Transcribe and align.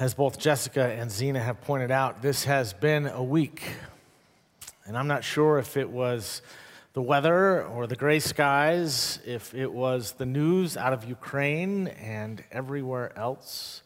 As 0.00 0.14
both 0.14 0.38
Jessica 0.38 0.84
and 0.84 1.10
Zena 1.10 1.40
have 1.40 1.60
pointed 1.62 1.90
out, 1.90 2.22
this 2.22 2.44
has 2.44 2.72
been 2.72 3.08
a 3.08 3.20
week. 3.20 3.64
And 4.86 4.96
I'm 4.96 5.08
not 5.08 5.24
sure 5.24 5.58
if 5.58 5.76
it 5.76 5.90
was 5.90 6.40
the 6.92 7.02
weather 7.02 7.64
or 7.64 7.88
the 7.88 7.96
gray 7.96 8.20
skies, 8.20 9.18
if 9.26 9.54
it 9.54 9.72
was 9.72 10.12
the 10.12 10.24
news 10.24 10.76
out 10.76 10.92
of 10.92 11.04
Ukraine 11.04 11.88
and 11.88 12.44
everywhere 12.52 13.12
else, 13.18 13.82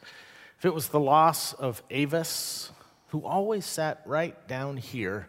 if 0.58 0.66
it 0.66 0.74
was 0.74 0.88
the 0.88 1.00
loss 1.00 1.54
of 1.54 1.82
Avis, 1.88 2.70
who 3.08 3.24
always 3.24 3.64
sat 3.64 4.02
right 4.04 4.36
down 4.46 4.76
here. 4.76 5.28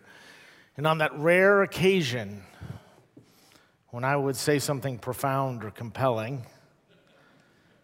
And 0.76 0.86
on 0.86 0.98
that 0.98 1.18
rare 1.18 1.64
occasion 1.64 2.44
when 3.92 4.04
I 4.04 4.18
would 4.18 4.36
say 4.36 4.60
something 4.60 4.98
profound 4.98 5.64
or 5.64 5.72
compelling, 5.72 6.46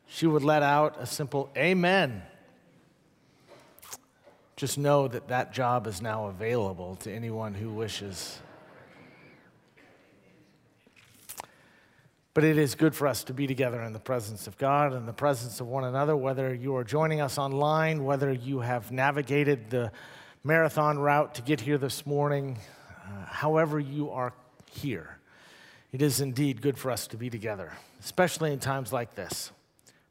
she 0.06 0.28
would 0.28 0.44
let 0.44 0.64
out 0.64 0.98
a 1.00 1.06
simple 1.06 1.50
amen. 1.56 2.24
Just 4.60 4.78
know 4.78 5.08
that 5.08 5.30
that 5.30 5.54
job 5.54 5.88
is 5.88 6.02
now 6.02 6.26
available 6.26 6.98
to 6.98 7.10
anyone 7.10 7.54
who 7.54 7.70
wishes. 7.72 8.42
But 12.34 12.44
it 12.44 12.58
is 12.58 12.76
good 12.76 12.94
for 12.94 13.08
us 13.08 13.24
to 13.24 13.34
be 13.34 13.48
together 13.48 13.82
in 13.84 13.94
the 13.94 14.02
presence 14.02 14.48
of 14.48 14.58
God 14.58 14.92
and 14.92 15.08
the 15.08 15.14
presence 15.14 15.62
of 15.62 15.68
one 15.68 15.86
another, 15.86 16.14
whether 16.14 16.54
you 16.54 16.76
are 16.76 16.84
joining 16.84 17.22
us 17.22 17.38
online, 17.38 18.04
whether 18.04 18.34
you 18.34 18.60
have 18.60 18.92
navigated 18.92 19.70
the 19.70 19.94
marathon 20.44 21.00
route 21.00 21.36
to 21.36 21.42
get 21.42 21.62
here 21.62 21.78
this 21.78 22.06
morning, 22.06 22.58
uh, 23.06 23.28
however 23.28 23.80
you 23.80 24.10
are 24.10 24.34
here. 24.70 25.20
It 25.94 26.02
is 26.02 26.20
indeed 26.20 26.62
good 26.62 26.78
for 26.78 26.92
us 26.92 27.08
to 27.08 27.16
be 27.16 27.30
together, 27.30 27.72
especially 28.02 28.52
in 28.52 28.60
times 28.60 28.92
like 28.92 29.16
this 29.16 29.54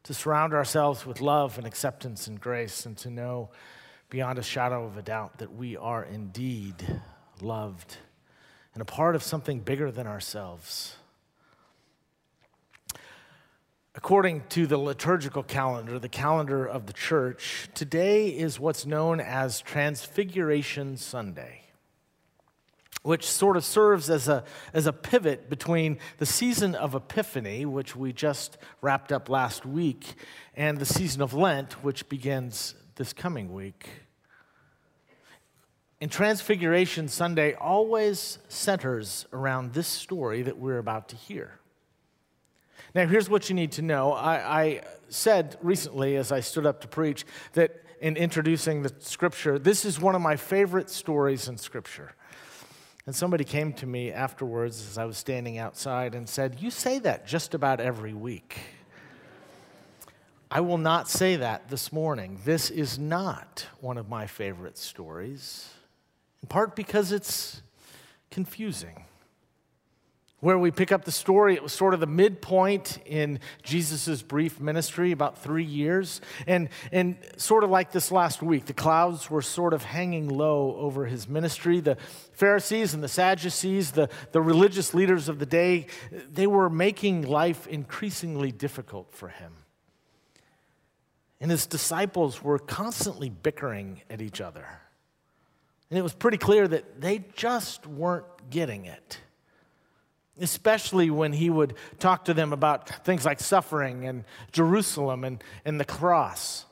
to 0.05 0.15
surround 0.15 0.55
ourselves 0.55 1.05
with 1.05 1.20
love 1.20 1.59
and 1.59 1.67
acceptance 1.67 2.27
and 2.27 2.41
grace, 2.41 2.87
and 2.87 2.97
to 2.97 3.11
know 3.11 3.51
beyond 4.11 4.39
a 4.39 4.43
shadow 4.43 4.85
of 4.87 4.97
a 4.97 5.03
doubt 5.03 5.39
that 5.39 5.55
we 5.55 5.77
are 5.77 6.05
indeed 6.05 7.01
loved 7.41 7.97
and 8.73 8.83
a 8.83 8.84
part 8.84 9.15
of 9.15 9.23
something 9.23 9.61
bigger 9.61 9.91
than 9.91 10.06
ourselves. 10.06 10.97
According 13.95 14.45
to 14.50 14.67
the 14.67 14.78
liturgical 14.78 15.42
calendar, 15.42 15.98
the 15.98 16.09
calendar 16.09 16.65
of 16.65 16.87
the 16.87 16.92
church, 16.92 17.69
today 17.75 18.28
is 18.28 18.61
what's 18.61 18.87
known 18.87 19.20
as 19.20 19.61
Transfiguration 19.61 20.97
Sunday 20.97 21.62
which 23.03 23.25
sort 23.31 23.56
of 23.56 23.65
serves 23.65 24.11
as 24.11 24.28
a, 24.28 24.45
as 24.75 24.87
a 24.87 24.93
pivot 24.93 25.48
between 25.48 25.98
the 26.19 26.27
season 26.27 26.75
of 26.75 26.95
Epiphany, 26.95 27.65
which 27.65 27.97
we 27.97 28.12
just 28.12 28.59
wrapped 28.83 29.12
up 29.12 29.28
last 29.28 29.65
week, 29.65 30.15
and 30.56 30.78
the 30.78 30.84
season 30.84 31.22
of 31.22 31.33
Lent, 31.33 31.84
which 31.84 32.09
begins 32.09 32.75
this 32.98 33.12
coming 33.12 33.54
week. 33.54 33.88
And 36.00 36.10
Transfiguration 36.10 37.08
Sunday 37.08 37.54
always 37.54 38.38
centers 38.48 39.24
around 39.32 39.72
this 39.72 39.86
story 39.86 40.42
that 40.42 40.58
we're 40.58 40.78
about 40.78 41.08
to 41.10 41.16
hear. 41.16 41.60
Now, 42.94 43.06
here's 43.06 43.30
what 43.30 43.48
you 43.48 43.54
need 43.54 43.72
to 43.72 43.82
know. 43.82 44.12
I, 44.12 44.62
I 44.62 44.82
said 45.08 45.56
recently, 45.62 46.16
as 46.16 46.32
I 46.32 46.41
stood 46.41 46.66
up 46.66 46.80
to 46.80 46.88
preach, 46.88 47.24
that 47.52 47.82
in 48.00 48.16
introducing 48.16 48.82
the 48.82 48.92
scripture, 48.98 49.58
this 49.58 49.84
is 49.84 50.00
one 50.00 50.14
of 50.16 50.20
my 50.20 50.34
favorite 50.34 50.91
stories 50.91 51.48
in 51.48 51.56
scripture. 51.56 52.14
And 53.06 53.14
somebody 53.14 53.44
came 53.44 53.72
to 53.74 53.86
me 53.86 54.12
afterwards 54.12 54.86
as 54.88 54.98
I 54.98 55.04
was 55.04 55.16
standing 55.16 55.56
outside 55.56 56.14
and 56.14 56.28
said, 56.28 56.56
You 56.60 56.70
say 56.70 56.98
that 57.00 57.26
just 57.26 57.54
about 57.54 57.80
every 57.80 58.12
week. 58.12 58.58
I 60.50 60.60
will 60.60 60.78
not 60.78 61.10
say 61.10 61.36
that 61.36 61.68
this 61.68 61.92
morning. 61.92 62.41
This 62.44 62.70
is 62.70 62.98
not 62.98 63.66
one 63.80 63.98
of 63.98 64.08
my 64.08 64.27
favorite 64.27 64.78
stories, 64.78 65.68
in 66.42 66.48
part 66.48 66.74
because 66.74 67.12
it's 67.12 67.60
confusing. 68.30 69.04
Where 70.41 70.56
we 70.56 70.70
pick 70.70 70.91
up 70.91 71.04
the 71.04 71.12
story, 71.12 71.54
it 71.54 71.62
was 71.62 71.72
sort 71.72 71.92
of 71.92 72.00
the 72.00 72.06
midpoint 72.06 72.98
in 73.04 73.41
Jesus' 73.62 74.22
brief 74.22 74.58
ministry, 74.60 75.10
about 75.12 75.37
three 75.37 75.64
years. 75.64 76.20
And, 76.47 76.69
and 76.92 77.16
sort 77.37 77.64
of 77.64 77.70
like 77.70 77.91
this 77.91 78.10
last 78.10 78.41
week, 78.41 78.66
the 78.66 78.72
clouds 78.72 79.28
were 79.28 79.42
sort 79.42 79.75
of 79.75 79.82
hanging 79.82 80.28
low 80.28 80.76
over 80.76 81.06
his 81.06 81.28
ministry. 81.28 81.81
The 81.81 81.97
Pharisees 82.32 82.94
and 82.94 83.03
the 83.03 83.08
Sadducees, 83.08 83.91
the, 83.91 84.08
the 84.31 84.41
religious 84.41 84.94
leaders 84.94 85.28
of 85.28 85.41
the 85.41 85.47
day, 85.47 85.88
they 86.32 86.47
were 86.47 86.70
making 86.70 87.22
life 87.22 87.66
increasingly 87.66 88.53
difficult 88.53 89.12
for 89.12 89.28
him. 89.28 89.53
And 91.41 91.50
his 91.50 91.66
disciples 91.66 92.43
were 92.43 92.59
constantly 92.59 93.31
bickering 93.31 94.03
at 94.10 94.21
each 94.21 94.41
other. 94.41 94.66
And 95.91 95.99
it 95.99 96.03
was 96.03 96.12
pretty 96.12 96.38
clear 96.38 96.66
that 96.69 97.00
they 97.00 97.25
just 97.34 97.87
weren't 97.87 98.26
getting 98.50 98.84
it 98.87 99.21
especially 100.41 101.10
when 101.10 101.32
he 101.32 101.50
would 101.50 101.75
talk 101.99 102.26
to 102.26 102.34
them 102.34 102.53
about 102.53 103.04
things 103.04 103.25
like 103.25 103.41
suffering 103.41 104.06
and 104.06 104.25
Jerusalem 104.53 105.25
and, 105.25 105.43
and 105.65 105.81
the 105.81 105.84
cross. 105.84 106.65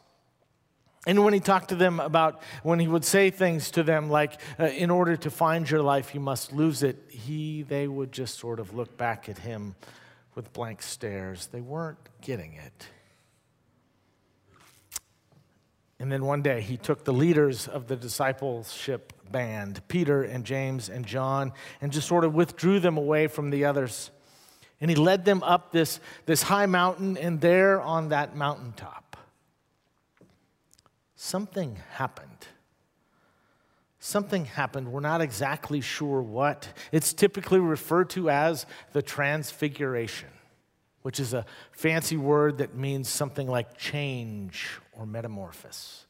And 1.07 1.25
when 1.25 1.35
he 1.35 1.41
talked 1.41 1.69
to 1.69 1.77
them 1.77 2.01
about, 2.01 2.43
when 2.65 2.81
he 2.81 2.89
would 2.89 3.05
say 3.05 3.31
things 3.31 3.71
to 3.73 3.83
them 3.83 4.11
like, 4.11 4.41
uh, 4.59 4.65
in 4.65 4.91
order 4.91 5.17
to 5.17 5.31
find 5.31 5.69
your 5.71 5.83
life, 5.83 6.15
you 6.15 6.21
must 6.21 6.53
lose 6.53 6.83
it, 6.83 6.97
he, 7.09 7.63
they 7.63 7.87
would 7.87 8.11
just 8.11 8.39
sort 8.39 8.59
of 8.59 8.75
look 8.75 8.97
back 8.97 9.29
at 9.29 9.39
him 9.39 9.77
with 10.35 10.53
blank 10.53 10.83
stares. 10.83 11.47
They 11.47 11.61
weren't 11.61 11.99
getting 12.21 12.55
it. 12.55 12.89
And 15.99 16.13
then 16.13 16.25
one 16.25 16.43
day 16.43 16.61
he 16.61 16.77
took 16.77 17.05
the 17.05 17.13
leaders 17.13 17.69
of 17.69 17.87
the 17.87 17.97
discipleship 17.97 19.13
band, 19.31 19.81
Peter 19.89 20.23
and 20.23 20.45
James 20.45 20.89
and 20.89 21.07
John, 21.07 21.53
and 21.81 21.91
just 21.91 22.07
sort 22.07 22.25
of 22.25 22.35
withdrew 22.35 22.81
them 22.81 22.99
away 22.99 23.29
from 23.29 23.51
the 23.51 23.65
others. 23.65 24.11
And 24.81 24.91
he 24.91 24.97
led 24.97 25.25
them 25.25 25.43
up 25.43 25.73
this, 25.73 26.01
this 26.27 26.43
high 26.43 26.67
mountain, 26.67 27.17
and 27.17 27.41
there 27.41 27.81
on 27.81 28.11
that 28.11 28.37
mountaintop, 28.37 29.17
something 31.15 31.79
happened. 31.93 32.29
Something 33.99 34.45
happened. 34.45 34.93
We're 34.93 35.01
not 35.01 35.23
exactly 35.23 35.81
sure 35.81 36.21
what. 36.21 36.69
It's 36.93 37.13
typically 37.15 37.59
referred 37.59 38.11
to 38.11 38.29
as 38.29 38.67
the 38.93 39.03
transfiguration, 39.03 40.29
which 41.03 41.19
is 41.19 41.33
a 41.33 41.47
fancy 41.73 42.19
word 42.19 42.59
that 42.59 42.77
means 42.77 43.09
something 43.09 43.49
like 43.49 43.79
change 43.79 44.79
or 44.97 45.07
metamorphosis. 45.07 46.07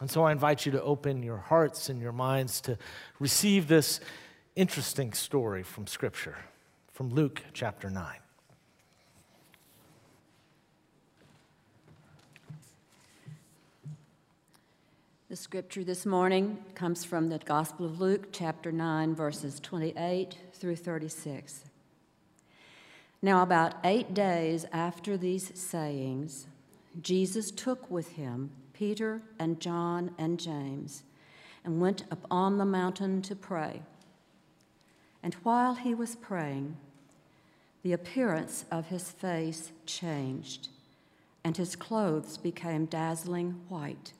And 0.00 0.10
so 0.10 0.24
I 0.24 0.32
invite 0.32 0.66
you 0.66 0.72
to 0.72 0.82
open 0.82 1.22
your 1.22 1.38
hearts 1.38 1.88
and 1.88 2.00
your 2.00 2.12
minds 2.12 2.60
to 2.62 2.78
receive 3.18 3.68
this 3.68 4.00
interesting 4.54 5.12
story 5.12 5.62
from 5.62 5.86
Scripture, 5.86 6.36
from 6.92 7.10
Luke 7.10 7.42
chapter 7.52 7.90
9. 7.90 8.16
The 15.28 15.36
scripture 15.36 15.84
this 15.84 16.06
morning 16.06 16.56
comes 16.74 17.04
from 17.04 17.28
the 17.28 17.36
Gospel 17.36 17.84
of 17.84 18.00
Luke, 18.00 18.28
chapter 18.32 18.72
9, 18.72 19.14
verses 19.14 19.60
28 19.60 20.38
through 20.54 20.76
36. 20.76 21.64
Now, 23.20 23.42
about 23.42 23.74
eight 23.84 24.14
days 24.14 24.64
after 24.72 25.18
these 25.18 25.52
sayings, 25.54 26.46
Jesus 27.00 27.50
took 27.50 27.90
with 27.90 28.12
him 28.12 28.50
Peter 28.72 29.22
and 29.38 29.60
John 29.60 30.12
and 30.18 30.38
James, 30.38 31.02
and 31.64 31.80
went 31.80 32.04
up 32.10 32.26
on 32.30 32.58
the 32.58 32.64
mountain 32.64 33.22
to 33.22 33.34
pray. 33.34 33.82
And 35.22 35.34
while 35.42 35.74
he 35.74 35.94
was 35.94 36.14
praying, 36.14 36.76
the 37.82 37.92
appearance 37.92 38.64
of 38.70 38.86
his 38.86 39.10
face 39.10 39.72
changed, 39.84 40.68
and 41.42 41.56
his 41.56 41.76
clothes 41.76 42.38
became 42.38 42.86
dazzling 42.86 43.60
white. 43.68 44.12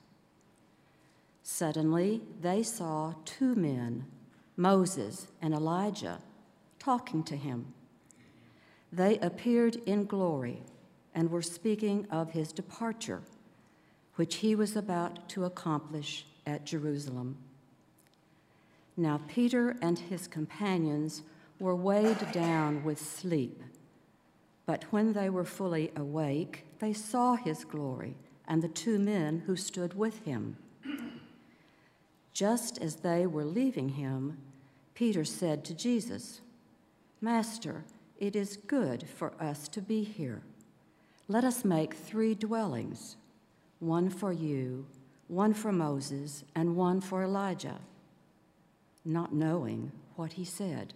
Suddenly, 1.41 2.21
they 2.41 2.63
saw 2.63 3.13
two 3.25 3.55
men, 3.55 4.05
Moses 4.57 5.27
and 5.41 5.53
Elijah, 5.53 6.19
talking 6.79 7.23
to 7.23 7.35
him. 7.35 7.73
They 8.91 9.17
appeared 9.19 9.77
in 9.85 10.05
glory 10.05 10.63
and 11.13 11.29
were 11.29 11.41
speaking 11.41 12.07
of 12.11 12.31
his 12.31 12.51
departure 12.51 13.21
which 14.19 14.35
he 14.35 14.53
was 14.53 14.75
about 14.75 15.29
to 15.29 15.45
accomplish 15.45 16.25
at 16.45 16.65
Jerusalem. 16.65 17.37
Now, 18.97 19.21
Peter 19.29 19.77
and 19.81 19.97
his 19.97 20.27
companions 20.27 21.21
were 21.57 21.73
weighed 21.73 22.29
down 22.33 22.83
with 22.83 22.99
sleep. 22.99 23.63
But 24.65 24.83
when 24.91 25.13
they 25.13 25.29
were 25.29 25.45
fully 25.45 25.93
awake, 25.95 26.65
they 26.79 26.91
saw 26.91 27.35
his 27.35 27.63
glory 27.63 28.17
and 28.45 28.61
the 28.61 28.67
two 28.67 28.99
men 28.99 29.43
who 29.45 29.55
stood 29.55 29.93
with 29.93 30.25
him. 30.25 30.57
Just 32.33 32.77
as 32.79 32.97
they 32.97 33.25
were 33.25 33.45
leaving 33.45 33.87
him, 33.87 34.37
Peter 34.95 35.23
said 35.23 35.63
to 35.63 35.73
Jesus, 35.73 36.41
Master, 37.21 37.85
it 38.17 38.35
is 38.35 38.57
good 38.57 39.07
for 39.07 39.31
us 39.39 39.69
to 39.69 39.81
be 39.81 40.03
here. 40.03 40.41
Let 41.31 41.43
us 41.43 41.63
make 41.63 41.93
three 41.93 42.33
dwellings 42.33 43.15
one 43.77 44.09
for 44.09 44.33
you, 44.33 44.87
one 45.27 45.53
for 45.53 45.71
Moses, 45.71 46.43
and 46.55 46.75
one 46.75 47.01
for 47.01 47.23
Elijah, 47.23 47.79
not 49.05 49.31
knowing 49.31 49.91
what 50.15 50.33
he 50.33 50.43
said. 50.43 50.95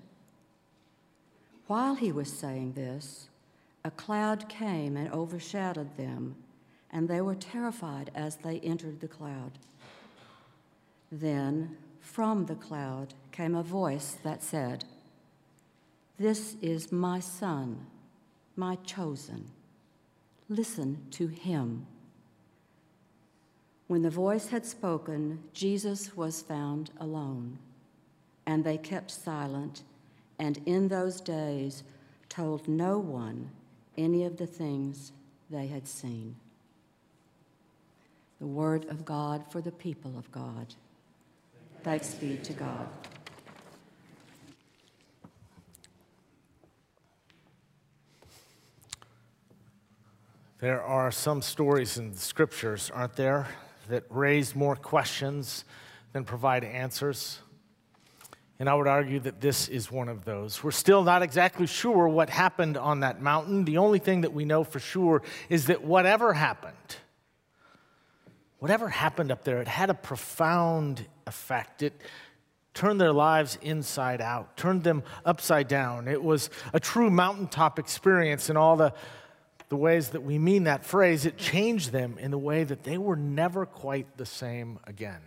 While 1.67 1.93
he 1.93 2.11
was 2.11 2.33
saying 2.33 2.73
this, 2.73 3.29
a 3.85 3.91
cloud 3.91 4.49
came 4.49 4.97
and 4.97 5.13
overshadowed 5.13 5.95
them, 5.97 6.35
and 6.89 7.07
they 7.07 7.21
were 7.21 7.35
terrified 7.35 8.09
as 8.15 8.37
they 8.37 8.59
entered 8.61 9.01
the 9.01 9.07
cloud. 9.07 9.59
Then, 11.11 11.77
from 12.01 12.47
the 12.47 12.55
cloud 12.55 13.13
came 13.31 13.53
a 13.53 13.61
voice 13.61 14.17
that 14.23 14.41
said, 14.41 14.83
This 16.17 16.55
is 16.59 16.91
my 16.91 17.19
son, 17.19 17.85
my 18.55 18.77
chosen. 18.77 19.51
Listen 20.53 20.99
to 21.09 21.25
him. 21.25 21.87
When 23.87 24.03
the 24.03 24.11
voice 24.11 24.49
had 24.49 24.67
spoken, 24.67 25.39
Jesus 25.51 26.15
was 26.15 26.43
found 26.43 26.91
alone, 26.99 27.57
and 28.45 28.63
they 28.63 28.77
kept 28.77 29.09
silent, 29.09 29.81
and 30.37 30.59
in 30.67 30.89
those 30.89 31.21
days 31.21 31.81
told 32.29 32.67
no 32.67 32.99
one 32.99 33.49
any 33.97 34.25
of 34.25 34.37
the 34.37 34.45
things 34.45 35.11
they 35.49 35.65
had 35.65 35.87
seen. 35.87 36.35
The 38.39 38.45
word 38.45 38.85
of 38.89 39.05
God 39.05 39.51
for 39.51 39.59
the 39.59 39.71
people 39.71 40.15
of 40.19 40.31
God. 40.31 40.75
Thanks 41.81 42.13
be 42.13 42.37
to 42.37 42.53
God. 42.53 42.87
There 50.63 50.81
are 50.81 51.11
some 51.11 51.41
stories 51.41 51.97
in 51.97 52.13
the 52.13 52.17
scriptures, 52.17 52.89
aren't 52.95 53.17
there, 53.17 53.49
that 53.89 54.05
raise 54.09 54.55
more 54.55 54.77
questions 54.77 55.65
than 56.13 56.23
provide 56.23 56.63
answers. 56.63 57.39
And 58.59 58.69
I 58.69 58.73
would 58.73 58.87
argue 58.87 59.19
that 59.19 59.41
this 59.41 59.67
is 59.67 59.91
one 59.91 60.07
of 60.07 60.23
those. 60.23 60.63
We're 60.63 60.71
still 60.71 61.03
not 61.03 61.21
exactly 61.21 61.67
sure 61.67 62.07
what 62.07 62.29
happened 62.29 62.77
on 62.77 63.01
that 63.01 63.21
mountain. 63.21 63.65
The 63.65 63.77
only 63.77 63.99
thing 63.99 64.21
that 64.21 64.31
we 64.31 64.45
know 64.45 64.63
for 64.63 64.79
sure 64.79 65.21
is 65.49 65.65
that 65.65 65.83
whatever 65.83 66.31
happened, 66.31 66.95
whatever 68.59 68.87
happened 68.87 69.33
up 69.33 69.43
there, 69.43 69.59
it 69.61 69.67
had 69.67 69.89
a 69.89 69.93
profound 69.93 71.05
effect. 71.27 71.83
It 71.83 72.01
turned 72.73 73.01
their 73.01 73.11
lives 73.11 73.57
inside 73.61 74.21
out, 74.21 74.55
turned 74.55 74.85
them 74.85 75.03
upside 75.25 75.67
down. 75.67 76.07
It 76.07 76.23
was 76.23 76.49
a 76.71 76.79
true 76.79 77.09
mountaintop 77.09 77.79
experience 77.79 78.49
in 78.49 78.55
all 78.55 78.77
the 78.77 78.93
the 79.73 79.77
ways 79.77 80.09
that 80.09 80.21
we 80.21 80.37
mean 80.37 80.65
that 80.65 80.85
phrase, 80.85 81.25
it 81.25 81.35
changed 81.35 81.91
them 81.91 82.15
in 82.19 82.29
the 82.29 82.37
way 82.37 82.63
that 82.63 82.83
they 82.83 82.95
were 82.95 83.15
never 83.15 83.65
quite 83.65 84.17
the 84.17 84.25
same 84.25 84.77
again. 84.83 85.21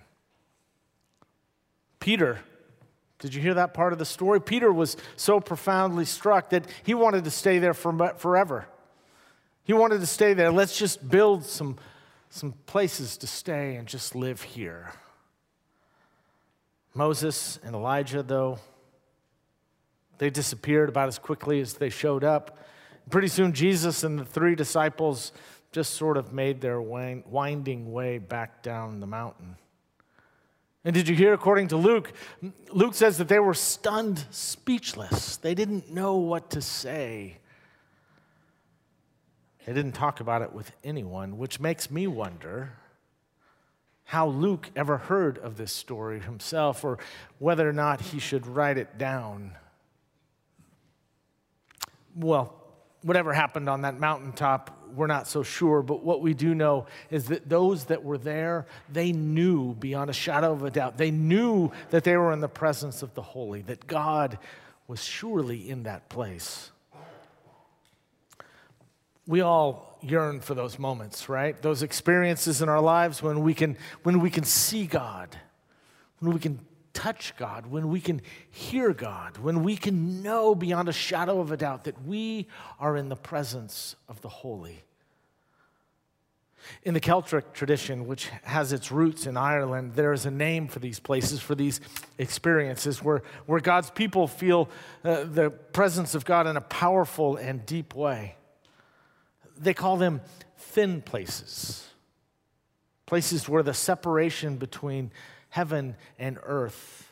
Peter, 1.98 2.38
did 3.18 3.34
you 3.34 3.42
hear 3.42 3.54
that 3.54 3.74
part 3.74 3.92
of 3.92 3.98
the 3.98 4.04
story? 4.04 4.40
Peter 4.40 4.72
was 4.72 4.96
so 5.16 5.40
profoundly 5.40 6.04
struck 6.04 6.50
that 6.50 6.64
he 6.84 6.94
wanted 6.94 7.24
to 7.24 7.30
stay 7.32 7.58
there 7.58 7.74
for, 7.74 8.14
forever. 8.18 8.68
He 9.64 9.72
wanted 9.72 9.98
to 9.98 10.06
stay 10.06 10.32
there. 10.32 10.52
Let's 10.52 10.78
just 10.78 11.10
build 11.10 11.44
some, 11.44 11.76
some 12.30 12.54
places 12.66 13.16
to 13.16 13.26
stay 13.26 13.74
and 13.74 13.88
just 13.88 14.14
live 14.14 14.42
here. 14.42 14.92
Moses 16.94 17.58
and 17.64 17.74
Elijah, 17.74 18.22
though, 18.22 18.60
they 20.18 20.30
disappeared 20.30 20.88
about 20.88 21.08
as 21.08 21.18
quickly 21.18 21.60
as 21.60 21.74
they 21.74 21.90
showed 21.90 22.22
up. 22.22 22.60
Pretty 23.10 23.28
soon, 23.28 23.52
Jesus 23.52 24.02
and 24.02 24.18
the 24.18 24.24
three 24.24 24.54
disciples 24.54 25.32
just 25.72 25.94
sort 25.94 26.16
of 26.16 26.32
made 26.32 26.60
their 26.60 26.80
winding 26.80 27.92
way 27.92 28.18
back 28.18 28.62
down 28.62 29.00
the 29.00 29.06
mountain. 29.06 29.56
And 30.84 30.94
did 30.94 31.08
you 31.08 31.14
hear, 31.16 31.32
according 31.32 31.68
to 31.68 31.76
Luke, 31.76 32.12
Luke 32.70 32.94
says 32.94 33.18
that 33.18 33.28
they 33.28 33.40
were 33.40 33.54
stunned, 33.54 34.24
speechless. 34.30 35.36
They 35.36 35.54
didn't 35.54 35.92
know 35.92 36.16
what 36.16 36.50
to 36.50 36.62
say. 36.62 37.38
They 39.66 39.72
didn't 39.72 39.92
talk 39.92 40.20
about 40.20 40.42
it 40.42 40.52
with 40.52 40.70
anyone, 40.84 41.38
which 41.38 41.58
makes 41.58 41.90
me 41.90 42.06
wonder 42.06 42.74
how 44.04 44.28
Luke 44.28 44.70
ever 44.76 44.96
heard 44.96 45.38
of 45.38 45.56
this 45.56 45.72
story 45.72 46.20
himself 46.20 46.84
or 46.84 46.98
whether 47.40 47.68
or 47.68 47.72
not 47.72 48.00
he 48.00 48.20
should 48.20 48.46
write 48.46 48.78
it 48.78 48.96
down. 48.96 49.56
Well, 52.14 52.54
whatever 53.06 53.32
happened 53.32 53.68
on 53.68 53.82
that 53.82 54.00
mountaintop, 54.00 54.76
we're 54.94 55.06
not 55.06 55.28
so 55.28 55.44
sure. 55.44 55.80
But 55.80 56.02
what 56.02 56.20
we 56.20 56.34
do 56.34 56.54
know 56.54 56.86
is 57.08 57.26
that 57.26 57.48
those 57.48 57.84
that 57.84 58.02
were 58.02 58.18
there, 58.18 58.66
they 58.92 59.12
knew 59.12 59.74
beyond 59.74 60.10
a 60.10 60.12
shadow 60.12 60.52
of 60.52 60.64
a 60.64 60.70
doubt, 60.70 60.98
they 60.98 61.12
knew 61.12 61.70
that 61.90 62.02
they 62.02 62.16
were 62.16 62.32
in 62.32 62.40
the 62.40 62.48
presence 62.48 63.02
of 63.02 63.14
the 63.14 63.22
holy, 63.22 63.62
that 63.62 63.86
God 63.86 64.38
was 64.88 65.02
surely 65.02 65.70
in 65.70 65.84
that 65.84 66.08
place. 66.08 66.72
We 69.28 69.40
all 69.40 69.98
yearn 70.02 70.40
for 70.40 70.54
those 70.54 70.78
moments, 70.78 71.28
right? 71.28 71.60
Those 71.62 71.82
experiences 71.82 72.60
in 72.60 72.68
our 72.68 72.80
lives 72.80 73.22
when 73.22 73.42
we 73.42 73.54
can, 73.54 73.76
when 74.02 74.20
we 74.20 74.30
can 74.30 74.44
see 74.44 74.86
God, 74.86 75.36
when 76.18 76.32
we 76.32 76.40
can 76.40 76.60
touch 76.96 77.34
God, 77.36 77.66
when 77.66 77.90
we 77.90 78.00
can 78.00 78.22
hear 78.50 78.94
God, 78.94 79.36
when 79.36 79.62
we 79.62 79.76
can 79.76 80.22
know 80.22 80.54
beyond 80.54 80.88
a 80.88 80.92
shadow 80.92 81.40
of 81.40 81.52
a 81.52 81.56
doubt 81.56 81.84
that 81.84 82.06
we 82.06 82.48
are 82.80 82.96
in 82.96 83.10
the 83.10 83.16
presence 83.16 83.94
of 84.08 84.22
the 84.22 84.30
holy. 84.30 84.82
In 86.84 86.94
the 86.94 87.00
Celtic 87.00 87.52
tradition, 87.52 88.06
which 88.06 88.28
has 88.42 88.72
its 88.72 88.90
roots 88.90 89.26
in 89.26 89.36
Ireland, 89.36 89.92
there 89.92 90.14
is 90.14 90.24
a 90.24 90.30
name 90.30 90.68
for 90.68 90.78
these 90.78 90.98
places, 90.98 91.38
for 91.38 91.54
these 91.54 91.80
experiences 92.16 93.02
where, 93.04 93.22
where 93.44 93.60
God's 93.60 93.90
people 93.90 94.26
feel 94.26 94.70
uh, 95.04 95.24
the 95.24 95.50
presence 95.50 96.14
of 96.14 96.24
God 96.24 96.46
in 96.46 96.56
a 96.56 96.62
powerful 96.62 97.36
and 97.36 97.64
deep 97.66 97.94
way. 97.94 98.36
They 99.58 99.74
call 99.74 99.98
them 99.98 100.22
thin 100.56 101.02
places, 101.02 101.86
places 103.04 103.48
where 103.50 103.62
the 103.62 103.74
separation 103.74 104.56
between 104.56 105.10
heaven 105.56 105.96
and 106.18 106.38
earth 106.42 107.10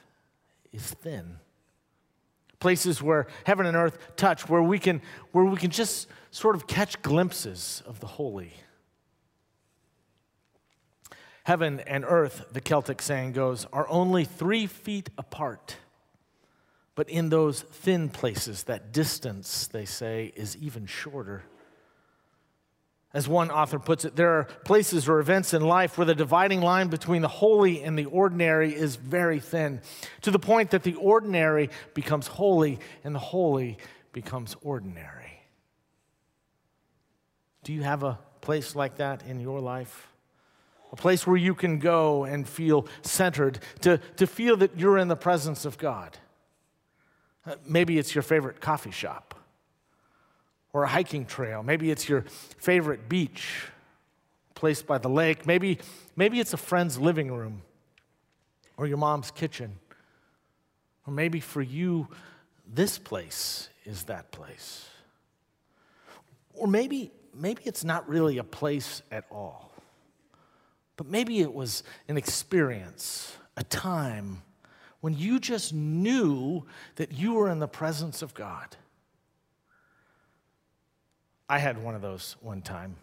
is 0.71 0.83
thin. 0.83 1.39
Places 2.61 3.01
where 3.01 3.27
heaven 3.45 3.65
and 3.65 3.75
earth 3.75 3.97
touch, 4.17 4.51
where 4.51 4.63
we 4.63 4.79
can, 4.79 5.01
where 5.33 5.47
we 5.47 5.57
can 5.57 5.71
just 5.71 6.09
sort 6.31 6.55
of 6.55 6.67
catch 6.67 7.01
glimpses 7.01 7.83
of 7.87 8.01
the 8.01 8.07
holy. 8.07 8.53
Heaven 11.45 11.81
and 11.87 12.05
earth, 12.07 12.45
the 12.53 12.61
Celtic 12.61 13.01
saying 13.01 13.33
goes, 13.33 13.67
are 13.73 13.89
only 13.89 14.27
three 14.27 14.67
feet 14.67 15.09
apart. 15.17 15.77
But 16.97 17.09
in 17.09 17.31
those 17.31 17.63
thin 17.63 18.11
places, 18.11 18.65
that 18.65 18.93
distance, 18.93 19.69
they 19.69 19.87
say, 19.87 20.35
is 20.37 20.55
even 20.59 20.85
shorter. 20.85 21.45
As 23.15 23.29
one 23.29 23.53
author 23.53 23.79
puts 23.79 24.05
it, 24.05 24.17
there 24.17 24.31
are 24.31 24.45
places 24.65 25.09
or 25.09 25.21
events 25.21 25.55
in 25.55 25.63
life 25.63 25.97
where 25.97 26.05
the 26.05 26.17
dividing 26.17 26.61
line 26.61 26.89
between 26.89 27.23
the 27.23 27.29
holy 27.29 27.81
and 27.81 27.97
the 27.97 28.07
ordinary 28.07 28.75
is 28.75 28.97
very 28.97 29.39
thin, 29.39 29.81
to 30.23 30.33
the 30.33 30.41
point 30.41 30.73
that 30.73 30.83
the 30.83 30.97
ordinary 30.97 31.71
becomes 31.95 32.27
holy 32.27 32.81
and 33.05 33.15
the 33.15 33.21
holy 33.21 33.79
becomes 34.13 34.57
ordinary. 34.63 35.41
Do 37.63 37.73
you 37.73 37.83
have 37.85 38.03
a 38.03 38.19
place 38.41 38.75
like 38.75 38.97
that 38.97 39.23
in 39.23 39.39
your 39.39 39.61
life? 39.61 40.09
A 40.91 40.97
place 40.97 41.25
where 41.25 41.37
you 41.37 41.55
can 41.55 41.79
go 41.79 42.25
and 42.25 42.49
feel 42.49 42.87
centered, 43.03 43.61
to, 43.83 43.99
to 44.17 44.27
feel 44.27 44.57
that 44.57 44.77
you're 44.77 44.99
in 44.99 45.07
the 45.07 45.17
presence 45.17 45.65
of 45.65 45.79
God. 45.79 46.19
Uh, 47.47 47.55
maybe 47.65 47.97
it's 47.97 48.13
your 48.13 48.23
favorite 48.23 48.61
coffee 48.61 48.91
shop 48.91 49.34
or 50.75 50.83
a 50.83 50.89
hiking 50.89 51.25
trail. 51.25 51.63
Maybe 51.63 51.91
it's 51.91 52.07
your 52.09 52.23
favorite 52.59 53.09
beach, 53.09 53.69
place 54.55 54.83
by 54.83 54.99
the 54.99 55.09
lake. 55.09 55.47
Maybe, 55.47 55.79
maybe 56.17 56.41
it's 56.41 56.53
a 56.53 56.59
friend's 56.59 56.99
living 56.99 57.33
room 57.33 57.63
or 58.77 58.87
your 58.87 58.99
mom's 58.99 59.31
kitchen. 59.31 59.79
Or 61.07 61.13
maybe 61.13 61.39
for 61.39 61.63
you, 61.63 62.09
this 62.67 62.99
place 62.99 63.69
is 63.85 64.05
that 64.05 64.33
place. 64.33 64.87
Or 66.55 66.67
maybe, 66.67 67.13
maybe 67.33 67.63
it's 67.65 67.85
not 67.85 68.09
really 68.09 68.39
a 68.39 68.45
place 68.45 69.01
at 69.13 69.25
all. 69.31 69.73
But 70.97 71.07
maybe 71.07 71.41
it 71.41 71.55
was 71.55 71.85
an 72.09 72.17
experience, 72.17 73.37
a 73.57 73.63
time 73.63 74.43
when 75.01 75.17
you 75.17 75.39
just 75.39 75.73
knew 75.73 76.65
that 76.97 77.13
you 77.13 77.35
were 77.35 77.49
in 77.49 77.61
the 77.61 77.69
presence 77.69 78.23
of 78.23 78.35
God. 78.35 78.77
I 81.49 81.59
had 81.59 81.83
one 81.83 81.95
of 81.95 82.03
those 82.03 82.37
one 82.41 82.63
time. 82.63 82.97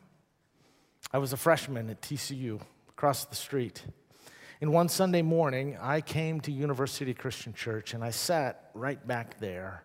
I 1.11 1.19
was 1.19 1.31
a 1.33 1.37
freshman 1.37 1.89
at 1.89 2.01
TCU 2.01 2.59
across 2.89 3.25
the 3.25 3.35
street. 3.35 3.83
And 4.61 4.73
one 4.73 4.89
Sunday 4.89 5.21
morning, 5.21 5.77
I 5.79 6.01
came 6.01 6.41
to 6.41 6.51
University 6.51 7.13
Christian 7.13 7.53
Church 7.53 7.93
and 7.93 8.03
I 8.03 8.11
sat 8.11 8.69
right 8.73 9.05
back 9.05 9.39
there. 9.39 9.83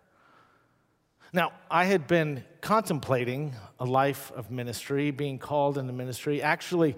Now, 1.33 1.51
I 1.69 1.85
had 1.85 2.07
been 2.07 2.43
contemplating 2.61 3.53
a 3.79 3.85
life 3.85 4.31
of 4.35 4.49
ministry, 4.49 5.11
being 5.11 5.39
called 5.39 5.77
into 5.77 5.93
ministry. 5.93 6.41
Actually, 6.41 6.95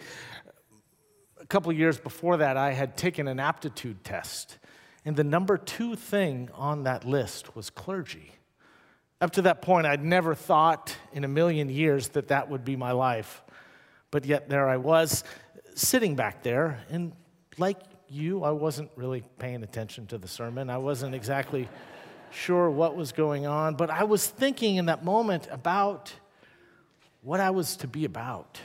a 1.41 1.45
couple 1.45 1.71
years 1.73 1.97
before 1.97 2.37
that, 2.37 2.55
I 2.55 2.73
had 2.73 2.95
taken 2.95 3.27
an 3.27 3.39
aptitude 3.39 4.03
test, 4.03 4.59
and 5.03 5.15
the 5.15 5.23
number 5.23 5.57
two 5.57 5.95
thing 5.95 6.49
on 6.53 6.83
that 6.83 7.05
list 7.05 7.55
was 7.55 7.69
clergy. 7.69 8.33
Up 9.21 9.31
to 9.31 9.41
that 9.41 9.61
point, 9.61 9.85
I'd 9.85 10.03
never 10.03 10.33
thought 10.33 10.95
in 11.11 11.25
a 11.25 11.27
million 11.27 11.67
years 11.67 12.09
that 12.09 12.29
that 12.29 12.49
would 12.49 12.63
be 12.63 12.77
my 12.77 12.93
life. 12.93 13.43
But 14.11 14.23
yet, 14.23 14.47
there 14.47 14.69
I 14.69 14.77
was, 14.77 15.25
sitting 15.75 16.15
back 16.15 16.41
there, 16.41 16.79
and 16.89 17.11
like 17.57 17.81
you, 18.07 18.43
I 18.45 18.51
wasn't 18.51 18.89
really 18.95 19.23
paying 19.37 19.61
attention 19.63 20.07
to 20.07 20.17
the 20.17 20.27
sermon. 20.27 20.69
I 20.69 20.77
wasn't 20.77 21.15
exactly 21.15 21.67
sure 22.31 22.69
what 22.69 22.95
was 22.95 23.11
going 23.11 23.45
on, 23.45 23.75
but 23.75 23.89
I 23.89 24.05
was 24.05 24.25
thinking 24.25 24.77
in 24.77 24.85
that 24.85 25.03
moment 25.03 25.49
about 25.51 26.13
what 27.21 27.41
I 27.41 27.49
was 27.49 27.75
to 27.77 27.87
be 27.87 28.05
about, 28.05 28.57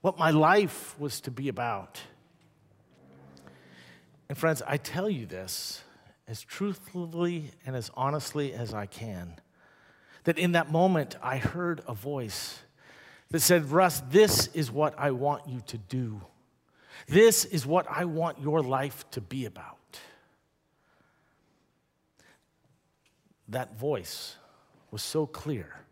what 0.00 0.18
my 0.18 0.30
life 0.30 0.98
was 0.98 1.20
to 1.22 1.30
be 1.30 1.48
about. 1.48 2.00
And 4.28 4.36
friends, 4.36 4.62
I 4.66 4.78
tell 4.78 5.08
you 5.08 5.26
this 5.26 5.80
as 6.26 6.42
truthfully 6.42 7.52
and 7.64 7.76
as 7.76 7.90
honestly 7.94 8.52
as 8.52 8.74
I 8.74 8.86
can 8.86 9.36
that 10.24 10.38
in 10.38 10.52
that 10.52 10.70
moment 10.70 11.16
I 11.22 11.38
heard 11.38 11.82
a 11.86 11.94
voice 11.94 12.60
that 13.30 13.40
said, 13.40 13.70
Russ, 13.70 14.02
this 14.10 14.48
is 14.48 14.70
what 14.70 14.94
I 14.98 15.10
want 15.10 15.48
you 15.48 15.62
to 15.66 15.78
do. 15.78 16.20
This 17.08 17.44
is 17.44 17.66
what 17.66 17.86
I 17.90 18.04
want 18.04 18.40
your 18.40 18.60
life 18.62 19.08
to 19.12 19.20
be 19.20 19.46
about. 19.46 19.78
That 23.48 23.76
voice 23.78 24.36
was 24.90 25.02
so 25.02 25.26
clear, 25.26 25.84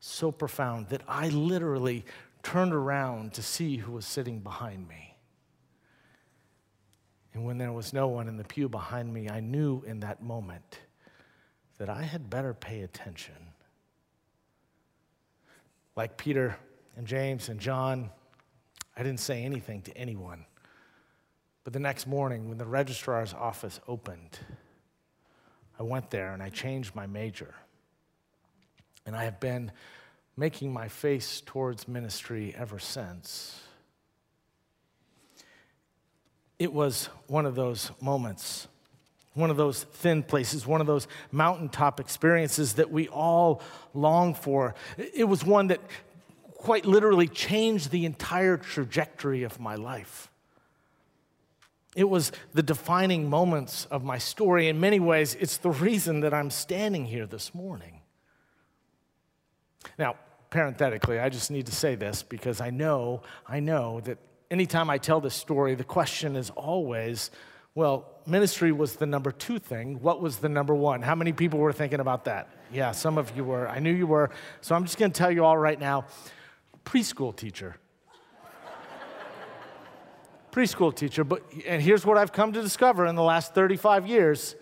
so 0.00 0.30
profound, 0.30 0.88
that 0.88 1.02
I 1.08 1.28
literally 1.28 2.04
turned 2.42 2.74
around 2.74 3.34
to 3.34 3.42
see 3.42 3.76
who 3.76 3.92
was 3.92 4.06
sitting 4.06 4.40
behind 4.40 4.88
me. 4.88 5.14
And 7.34 7.44
when 7.44 7.58
there 7.58 7.72
was 7.72 7.92
no 7.92 8.08
one 8.08 8.26
in 8.26 8.36
the 8.36 8.44
pew 8.44 8.68
behind 8.68 9.12
me, 9.12 9.28
I 9.28 9.40
knew 9.40 9.82
in 9.86 10.00
that 10.00 10.22
moment 10.22 10.80
that 11.78 11.88
I 11.88 12.02
had 12.02 12.28
better 12.28 12.54
pay 12.54 12.82
attention. 12.82 13.34
Like 15.96 16.16
Peter 16.16 16.56
and 16.96 17.06
James 17.06 17.48
and 17.48 17.58
John, 17.58 18.10
I 18.96 19.02
didn't 19.02 19.20
say 19.20 19.44
anything 19.44 19.82
to 19.82 19.96
anyone. 19.96 20.44
But 21.64 21.72
the 21.72 21.80
next 21.80 22.06
morning, 22.06 22.48
when 22.48 22.58
the 22.58 22.66
registrar's 22.66 23.32
office 23.34 23.80
opened, 23.86 24.38
I 25.78 25.82
went 25.82 26.10
there 26.10 26.32
and 26.32 26.42
I 26.42 26.48
changed 26.48 26.94
my 26.94 27.06
major. 27.06 27.54
And 29.06 29.14
I 29.14 29.24
have 29.24 29.38
been 29.38 29.70
making 30.36 30.72
my 30.72 30.88
face 30.88 31.42
towards 31.44 31.88
ministry 31.88 32.54
ever 32.56 32.78
since. 32.78 33.60
It 36.58 36.72
was 36.72 37.08
one 37.26 37.46
of 37.46 37.54
those 37.54 37.92
moments, 38.00 38.66
one 39.38 39.50
of 39.50 39.56
those 39.56 39.84
thin 39.84 40.22
places, 40.22 40.66
one 40.66 40.80
of 40.80 40.86
those 40.86 41.08
mountaintop 41.32 42.00
experiences 42.00 42.74
that 42.74 42.90
we 42.90 43.08
all 43.08 43.62
long 43.94 44.34
for. 44.34 44.74
It 44.96 45.24
was 45.24 45.44
one 45.44 45.68
that 45.68 45.80
quite 46.54 46.84
literally 46.84 47.28
changed 47.28 47.90
the 47.90 48.04
entire 48.04 48.56
trajectory 48.56 49.44
of 49.44 49.60
my 49.60 49.76
life. 49.76 50.30
It 51.96 52.08
was 52.08 52.32
the 52.52 52.62
defining 52.62 53.30
moments 53.30 53.86
of 53.86 54.04
my 54.04 54.18
story. 54.18 54.68
In 54.68 54.78
many 54.78 55.00
ways, 55.00 55.34
it's 55.34 55.56
the 55.56 55.70
reason 55.70 56.20
that 56.20 56.34
I'm 56.34 56.50
standing 56.50 57.06
here 57.06 57.26
this 57.26 57.54
morning. 57.54 58.02
Now, 59.98 60.16
parenthetically, 60.50 61.18
I 61.18 61.28
just 61.28 61.50
need 61.50 61.66
to 61.66 61.74
say 61.74 61.94
this 61.94 62.22
because 62.22 62.60
I 62.60 62.70
know, 62.70 63.22
I 63.46 63.60
know 63.60 64.00
that 64.00 64.18
anytime 64.50 64.90
I 64.90 64.98
tell 64.98 65.20
this 65.20 65.34
story, 65.34 65.74
the 65.74 65.84
question 65.84 66.36
is 66.36 66.50
always, 66.50 67.30
well, 67.74 68.06
ministry 68.26 68.72
was 68.72 68.96
the 68.96 69.06
number 69.06 69.30
two 69.30 69.58
thing. 69.58 70.00
What 70.00 70.20
was 70.20 70.38
the 70.38 70.48
number 70.48 70.74
one? 70.74 71.02
How 71.02 71.14
many 71.14 71.32
people 71.32 71.58
were 71.58 71.72
thinking 71.72 72.00
about 72.00 72.24
that? 72.24 72.48
Yeah, 72.72 72.92
some 72.92 73.18
of 73.18 73.34
you 73.36 73.44
were. 73.44 73.68
I 73.68 73.78
knew 73.78 73.92
you 73.92 74.06
were. 74.06 74.30
So 74.60 74.74
I'm 74.74 74.84
just 74.84 74.98
going 74.98 75.12
to 75.12 75.18
tell 75.18 75.30
you 75.30 75.44
all 75.44 75.56
right 75.56 75.78
now 75.78 76.06
preschool 76.84 77.36
teacher. 77.36 77.76
preschool 80.52 80.94
teacher. 80.94 81.22
But 81.22 81.42
and 81.66 81.82
here's 81.82 82.06
what 82.06 82.16
I've 82.16 82.32
come 82.32 82.52
to 82.54 82.62
discover 82.62 83.06
in 83.06 83.14
the 83.14 83.22
last 83.22 83.54
35 83.54 84.06
years 84.06 84.56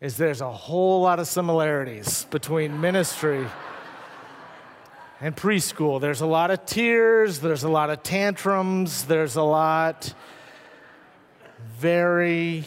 is 0.00 0.16
there's 0.16 0.40
a 0.40 0.52
whole 0.52 1.02
lot 1.02 1.18
of 1.18 1.26
similarities 1.26 2.24
between 2.26 2.80
ministry 2.80 3.44
and 5.20 5.34
preschool. 5.34 6.00
There's 6.00 6.20
a 6.20 6.26
lot 6.26 6.52
of 6.52 6.64
tears, 6.64 7.40
there's 7.40 7.64
a 7.64 7.68
lot 7.68 7.90
of 7.90 8.04
tantrums, 8.04 9.06
there's 9.06 9.34
a 9.34 9.42
lot 9.42 10.14
very 11.78 12.64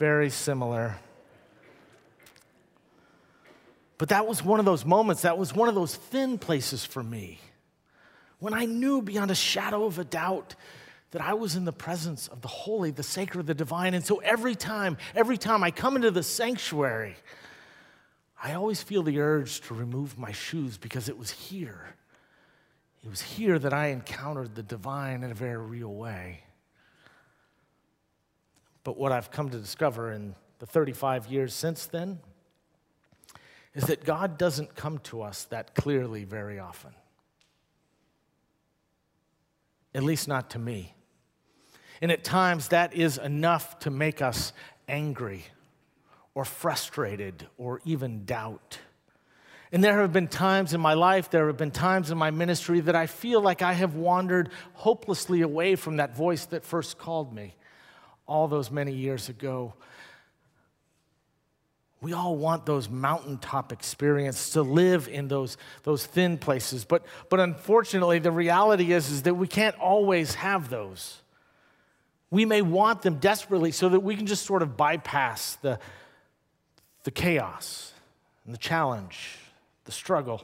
very 0.00 0.30
similar. 0.30 0.96
But 3.98 4.08
that 4.08 4.26
was 4.26 4.42
one 4.42 4.58
of 4.58 4.64
those 4.64 4.86
moments, 4.86 5.22
that 5.22 5.36
was 5.36 5.54
one 5.54 5.68
of 5.68 5.74
those 5.74 5.94
thin 5.94 6.38
places 6.38 6.86
for 6.86 7.02
me 7.02 7.38
when 8.38 8.54
I 8.54 8.64
knew 8.64 9.02
beyond 9.02 9.30
a 9.30 9.34
shadow 9.34 9.84
of 9.84 9.98
a 9.98 10.04
doubt 10.04 10.54
that 11.10 11.20
I 11.20 11.34
was 11.34 11.54
in 11.54 11.66
the 11.66 11.72
presence 11.72 12.28
of 12.28 12.40
the 12.40 12.48
holy, 12.48 12.90
the 12.90 13.02
sacred, 13.02 13.46
the 13.46 13.52
divine. 13.52 13.92
And 13.92 14.02
so 14.02 14.16
every 14.20 14.54
time, 14.54 14.96
every 15.14 15.36
time 15.36 15.62
I 15.62 15.70
come 15.70 15.96
into 15.96 16.10
the 16.10 16.22
sanctuary, 16.22 17.16
I 18.42 18.54
always 18.54 18.82
feel 18.82 19.02
the 19.02 19.20
urge 19.20 19.60
to 19.62 19.74
remove 19.74 20.18
my 20.18 20.32
shoes 20.32 20.78
because 20.78 21.10
it 21.10 21.18
was 21.18 21.30
here. 21.30 21.94
It 23.04 23.10
was 23.10 23.20
here 23.20 23.58
that 23.58 23.74
I 23.74 23.88
encountered 23.88 24.54
the 24.54 24.62
divine 24.62 25.24
in 25.24 25.30
a 25.30 25.34
very 25.34 25.58
real 25.58 25.92
way. 25.92 26.44
But 28.90 28.98
what 28.98 29.12
I've 29.12 29.30
come 29.30 29.50
to 29.50 29.56
discover 29.56 30.10
in 30.10 30.34
the 30.58 30.66
35 30.66 31.28
years 31.28 31.54
since 31.54 31.86
then 31.86 32.18
is 33.72 33.84
that 33.84 34.04
God 34.04 34.36
doesn't 34.36 34.74
come 34.74 34.98
to 35.04 35.22
us 35.22 35.44
that 35.44 35.76
clearly 35.76 36.24
very 36.24 36.58
often 36.58 36.90
at 39.94 40.02
least 40.02 40.26
not 40.26 40.50
to 40.50 40.58
me. 40.58 40.96
And 42.02 42.10
at 42.10 42.24
times, 42.24 42.66
that 42.70 42.92
is 42.92 43.16
enough 43.16 43.78
to 43.80 43.92
make 43.92 44.20
us 44.20 44.52
angry 44.88 45.44
or 46.34 46.44
frustrated 46.44 47.46
or 47.58 47.80
even 47.84 48.24
doubt. 48.24 48.80
And 49.70 49.84
there 49.84 50.00
have 50.00 50.12
been 50.12 50.26
times 50.26 50.74
in 50.74 50.80
my 50.80 50.94
life, 50.94 51.30
there 51.30 51.46
have 51.46 51.56
been 51.56 51.70
times 51.70 52.10
in 52.10 52.18
my 52.18 52.32
ministry 52.32 52.80
that 52.80 52.96
I 52.96 53.06
feel 53.06 53.40
like 53.40 53.62
I 53.62 53.72
have 53.72 53.94
wandered 53.94 54.50
hopelessly 54.72 55.42
away 55.42 55.76
from 55.76 55.98
that 55.98 56.16
voice 56.16 56.46
that 56.46 56.64
first 56.64 56.98
called 56.98 57.32
me 57.32 57.54
all 58.30 58.46
those 58.46 58.70
many 58.70 58.92
years 58.92 59.28
ago. 59.28 59.74
We 62.00 62.12
all 62.12 62.36
want 62.36 62.64
those 62.64 62.88
mountaintop 62.88 63.72
experiences 63.72 64.50
to 64.50 64.62
live 64.62 65.08
in 65.08 65.26
those, 65.26 65.56
those 65.82 66.06
thin 66.06 66.38
places. 66.38 66.84
But, 66.84 67.04
but 67.28 67.40
unfortunately, 67.40 68.20
the 68.20 68.30
reality 68.30 68.92
is, 68.92 69.10
is 69.10 69.22
that 69.22 69.34
we 69.34 69.48
can't 69.48 69.76
always 69.78 70.36
have 70.36 70.70
those. 70.70 71.20
We 72.30 72.44
may 72.44 72.62
want 72.62 73.02
them 73.02 73.16
desperately 73.16 73.72
so 73.72 73.88
that 73.88 74.00
we 74.00 74.14
can 74.14 74.26
just 74.26 74.46
sort 74.46 74.62
of 74.62 74.76
bypass 74.76 75.56
the, 75.56 75.80
the 77.02 77.10
chaos 77.10 77.92
and 78.44 78.54
the 78.54 78.58
challenge, 78.58 79.38
the 79.86 79.92
struggle. 79.92 80.40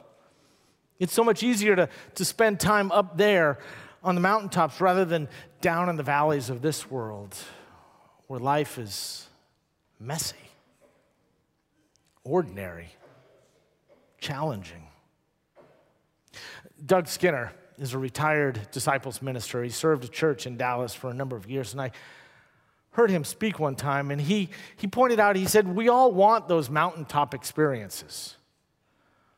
It's 0.99 1.13
so 1.13 1.23
much 1.23 1.41
easier 1.41 1.75
to, 1.77 1.89
to 2.15 2.25
spend 2.25 2.59
time 2.59 2.91
up 2.91 3.17
there 3.17 3.59
on 4.03 4.13
the 4.13 4.21
mountaintops 4.21 4.81
rather 4.81 5.05
than 5.05 5.29
down 5.61 5.87
in 5.87 5.95
the 5.95 6.03
valleys 6.03 6.49
of 6.49 6.61
this 6.61 6.91
world 6.91 7.33
where 8.27 8.39
life 8.39 8.77
is 8.77 9.27
messy 9.99 10.35
ordinary, 12.27 12.89
challenging. 14.19 14.83
Doug 16.85 17.07
Skinner 17.07 17.53
is 17.77 17.93
a 17.93 17.97
retired 17.97 18.59
disciples 18.71 19.21
minister. 19.21 19.63
He 19.63 19.69
served 19.69 20.03
a 20.03 20.07
church 20.09 20.45
in 20.45 20.57
Dallas 20.57 20.93
for 20.93 21.09
a 21.09 21.13
number 21.13 21.35
of 21.35 21.49
years, 21.49 21.71
and 21.71 21.81
I 21.81 21.91
heard 22.91 23.09
him 23.09 23.23
speak 23.23 23.59
one 23.59 23.75
time, 23.75 24.11
and 24.11 24.19
he, 24.19 24.49
he 24.75 24.87
pointed 24.87 25.19
out, 25.19 25.35
he 25.35 25.45
said, 25.45 25.67
We 25.67 25.87
all 25.87 26.11
want 26.11 26.47
those 26.47 26.69
mountaintop 26.69 27.33
experiences. 27.33 28.35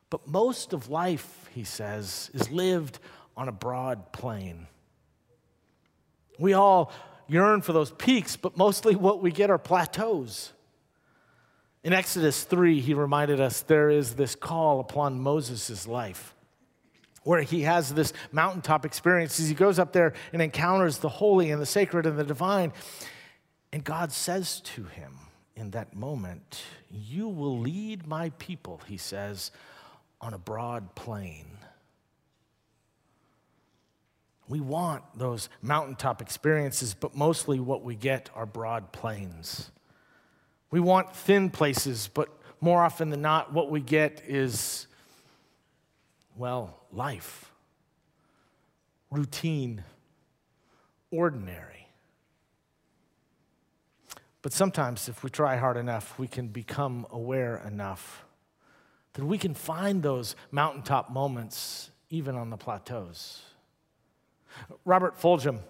But 0.08 0.26
most 0.26 0.72
of 0.72 0.90
life, 0.90 1.48
he 1.54 1.62
says, 1.62 2.30
is 2.34 2.50
lived 2.50 2.98
on 3.36 3.48
a 3.48 3.52
broad 3.52 4.12
plain. 4.12 4.66
We 6.38 6.54
all 6.54 6.92
yearn 7.30 7.62
for 7.62 7.72
those 7.72 7.92
peaks, 7.92 8.36
but 8.36 8.56
mostly 8.56 8.96
what 8.96 9.22
we 9.22 9.30
get 9.30 9.50
are 9.50 9.58
plateaus. 9.58 10.52
In 11.82 11.92
Exodus 11.92 12.42
3, 12.44 12.80
he 12.80 12.92
reminded 12.92 13.40
us 13.40 13.62
there 13.62 13.88
is 13.88 14.14
this 14.14 14.34
call 14.34 14.80
upon 14.80 15.20
Moses' 15.20 15.86
life 15.86 16.34
where 17.22 17.42
he 17.42 17.62
has 17.62 17.92
this 17.94 18.12
mountaintop 18.32 18.84
experience 18.84 19.38
as 19.40 19.48
he 19.48 19.54
goes 19.54 19.78
up 19.78 19.92
there 19.92 20.14
and 20.32 20.40
encounters 20.40 20.98
the 20.98 21.08
holy 21.08 21.50
and 21.50 21.60
the 21.60 21.66
sacred 21.66 22.06
and 22.06 22.18
the 22.18 22.24
divine. 22.24 22.72
And 23.72 23.84
God 23.84 24.10
says 24.10 24.60
to 24.60 24.84
him 24.84 25.18
in 25.54 25.70
that 25.70 25.94
moment, 25.94 26.62
You 26.90 27.28
will 27.28 27.58
lead 27.58 28.06
my 28.06 28.30
people, 28.38 28.80
he 28.86 28.96
says, 28.96 29.50
on 30.20 30.34
a 30.34 30.38
broad 30.38 30.94
plain. 30.94 31.46
We 34.50 34.58
want 34.58 35.04
those 35.14 35.48
mountaintop 35.62 36.20
experiences, 36.20 36.92
but 36.92 37.14
mostly 37.14 37.60
what 37.60 37.84
we 37.84 37.94
get 37.94 38.30
are 38.34 38.46
broad 38.46 38.90
plains. 38.90 39.70
We 40.72 40.80
want 40.80 41.14
thin 41.14 41.50
places, 41.50 42.10
but 42.12 42.28
more 42.60 42.82
often 42.82 43.10
than 43.10 43.22
not, 43.22 43.52
what 43.52 43.70
we 43.70 43.80
get 43.80 44.22
is, 44.26 44.88
well, 46.36 46.80
life, 46.90 47.52
routine, 49.12 49.84
ordinary. 51.12 51.86
But 54.42 54.52
sometimes, 54.52 55.08
if 55.08 55.22
we 55.22 55.30
try 55.30 55.58
hard 55.58 55.76
enough, 55.76 56.18
we 56.18 56.26
can 56.26 56.48
become 56.48 57.06
aware 57.12 57.62
enough 57.64 58.24
that 59.12 59.24
we 59.24 59.38
can 59.38 59.54
find 59.54 60.02
those 60.02 60.34
mountaintop 60.50 61.08
moments 61.08 61.92
even 62.08 62.34
on 62.34 62.50
the 62.50 62.56
plateaus. 62.56 63.42
Robert 64.84 65.20
Fulghum 65.20 65.60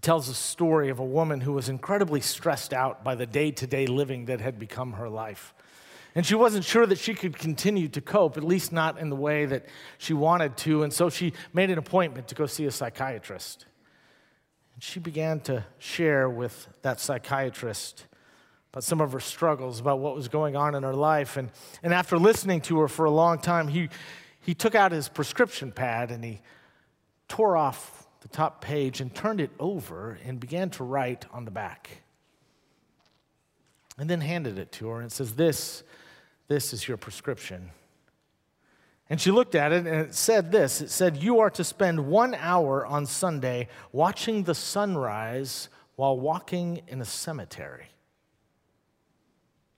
tells 0.00 0.28
a 0.28 0.34
story 0.34 0.90
of 0.90 0.98
a 0.98 1.04
woman 1.04 1.40
who 1.40 1.52
was 1.52 1.68
incredibly 1.68 2.20
stressed 2.20 2.72
out 2.72 3.02
by 3.02 3.14
the 3.14 3.26
day 3.26 3.50
to 3.50 3.66
day 3.66 3.86
living 3.86 4.26
that 4.26 4.40
had 4.40 4.58
become 4.58 4.92
her 4.92 5.08
life. 5.08 5.54
And 6.14 6.24
she 6.24 6.34
wasn't 6.34 6.64
sure 6.64 6.86
that 6.86 6.98
she 6.98 7.14
could 7.14 7.38
continue 7.38 7.88
to 7.88 8.00
cope, 8.00 8.36
at 8.36 8.44
least 8.44 8.72
not 8.72 8.98
in 8.98 9.10
the 9.10 9.16
way 9.16 9.46
that 9.46 9.66
she 9.98 10.14
wanted 10.14 10.56
to. 10.58 10.82
And 10.82 10.92
so 10.92 11.10
she 11.10 11.32
made 11.52 11.70
an 11.70 11.78
appointment 11.78 12.28
to 12.28 12.34
go 12.34 12.46
see 12.46 12.66
a 12.66 12.70
psychiatrist. 12.70 13.66
And 14.74 14.82
she 14.82 15.00
began 15.00 15.40
to 15.40 15.64
share 15.78 16.28
with 16.28 16.68
that 16.82 17.00
psychiatrist 17.00 18.06
about 18.72 18.84
some 18.84 19.00
of 19.00 19.12
her 19.12 19.20
struggles, 19.20 19.80
about 19.80 19.98
what 19.98 20.14
was 20.14 20.28
going 20.28 20.56
on 20.56 20.74
in 20.74 20.82
her 20.82 20.94
life. 20.94 21.36
And, 21.36 21.50
and 21.82 21.94
after 21.94 22.18
listening 22.18 22.62
to 22.62 22.80
her 22.80 22.88
for 22.88 23.04
a 23.04 23.10
long 23.10 23.38
time, 23.38 23.68
he, 23.68 23.88
he 24.40 24.54
took 24.54 24.74
out 24.74 24.92
his 24.92 25.08
prescription 25.08 25.72
pad 25.72 26.10
and 26.10 26.24
he 26.24 26.40
tore 27.28 27.56
off 27.56 28.06
the 28.20 28.28
top 28.28 28.60
page 28.60 29.00
and 29.00 29.14
turned 29.14 29.40
it 29.40 29.50
over 29.58 30.18
and 30.24 30.40
began 30.40 30.70
to 30.70 30.84
write 30.84 31.26
on 31.32 31.44
the 31.44 31.50
back. 31.50 32.02
And 33.98 34.08
then 34.08 34.20
handed 34.20 34.58
it 34.58 34.72
to 34.72 34.88
her 34.88 35.00
and 35.00 35.10
says, 35.10 35.34
This, 35.34 35.82
this 36.46 36.72
is 36.72 36.86
your 36.86 36.96
prescription. 36.96 37.70
And 39.10 39.20
she 39.20 39.30
looked 39.30 39.54
at 39.54 39.72
it 39.72 39.86
and 39.86 40.06
it 40.06 40.14
said 40.14 40.52
this 40.52 40.80
it 40.80 40.90
said, 40.90 41.16
You 41.16 41.40
are 41.40 41.50
to 41.50 41.64
spend 41.64 42.06
one 42.06 42.34
hour 42.34 42.84
on 42.84 43.06
Sunday 43.06 43.68
watching 43.92 44.44
the 44.44 44.54
sunrise 44.54 45.68
while 45.96 46.18
walking 46.18 46.82
in 46.88 47.00
a 47.00 47.04
cemetery. 47.04 47.86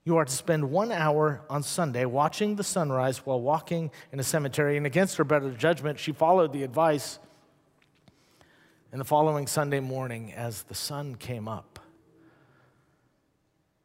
You 0.05 0.17
are 0.17 0.25
to 0.25 0.33
spend 0.33 0.71
one 0.71 0.91
hour 0.91 1.43
on 1.49 1.63
Sunday 1.63 2.05
watching 2.05 2.57
the 2.57 2.65
sunrise 2.65 3.19
while 3.19 3.41
walking 3.41 3.91
in 4.13 4.19
a 4.19 4.23
cemetery. 4.23 4.77
And 4.77 4.87
against 4.87 5.17
her 5.19 5.25
better 5.25 5.51
judgment, 5.51 5.99
she 5.99 6.13
followed 6.13 6.53
the 6.53 6.63
advice. 6.63 7.19
And 8.93 9.01
the 9.01 9.05
following 9.05 9.47
Sunday 9.47 9.79
morning, 9.79 10.33
as 10.33 10.65
the 10.65 10.75
sun 10.75 11.15
came 11.15 11.47
up, 11.47 11.79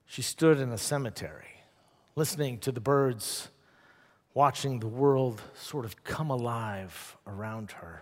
she 0.07 0.23
stood 0.23 0.59
in 0.59 0.71
a 0.71 0.79
cemetery, 0.79 1.61
listening 2.15 2.57
to 2.59 2.71
the 2.71 2.79
birds, 2.79 3.49
watching 4.33 4.79
the 4.79 4.87
world 4.87 5.43
sort 5.53 5.85
of 5.85 6.03
come 6.03 6.31
alive 6.31 7.17
around 7.27 7.73
her. 7.73 8.01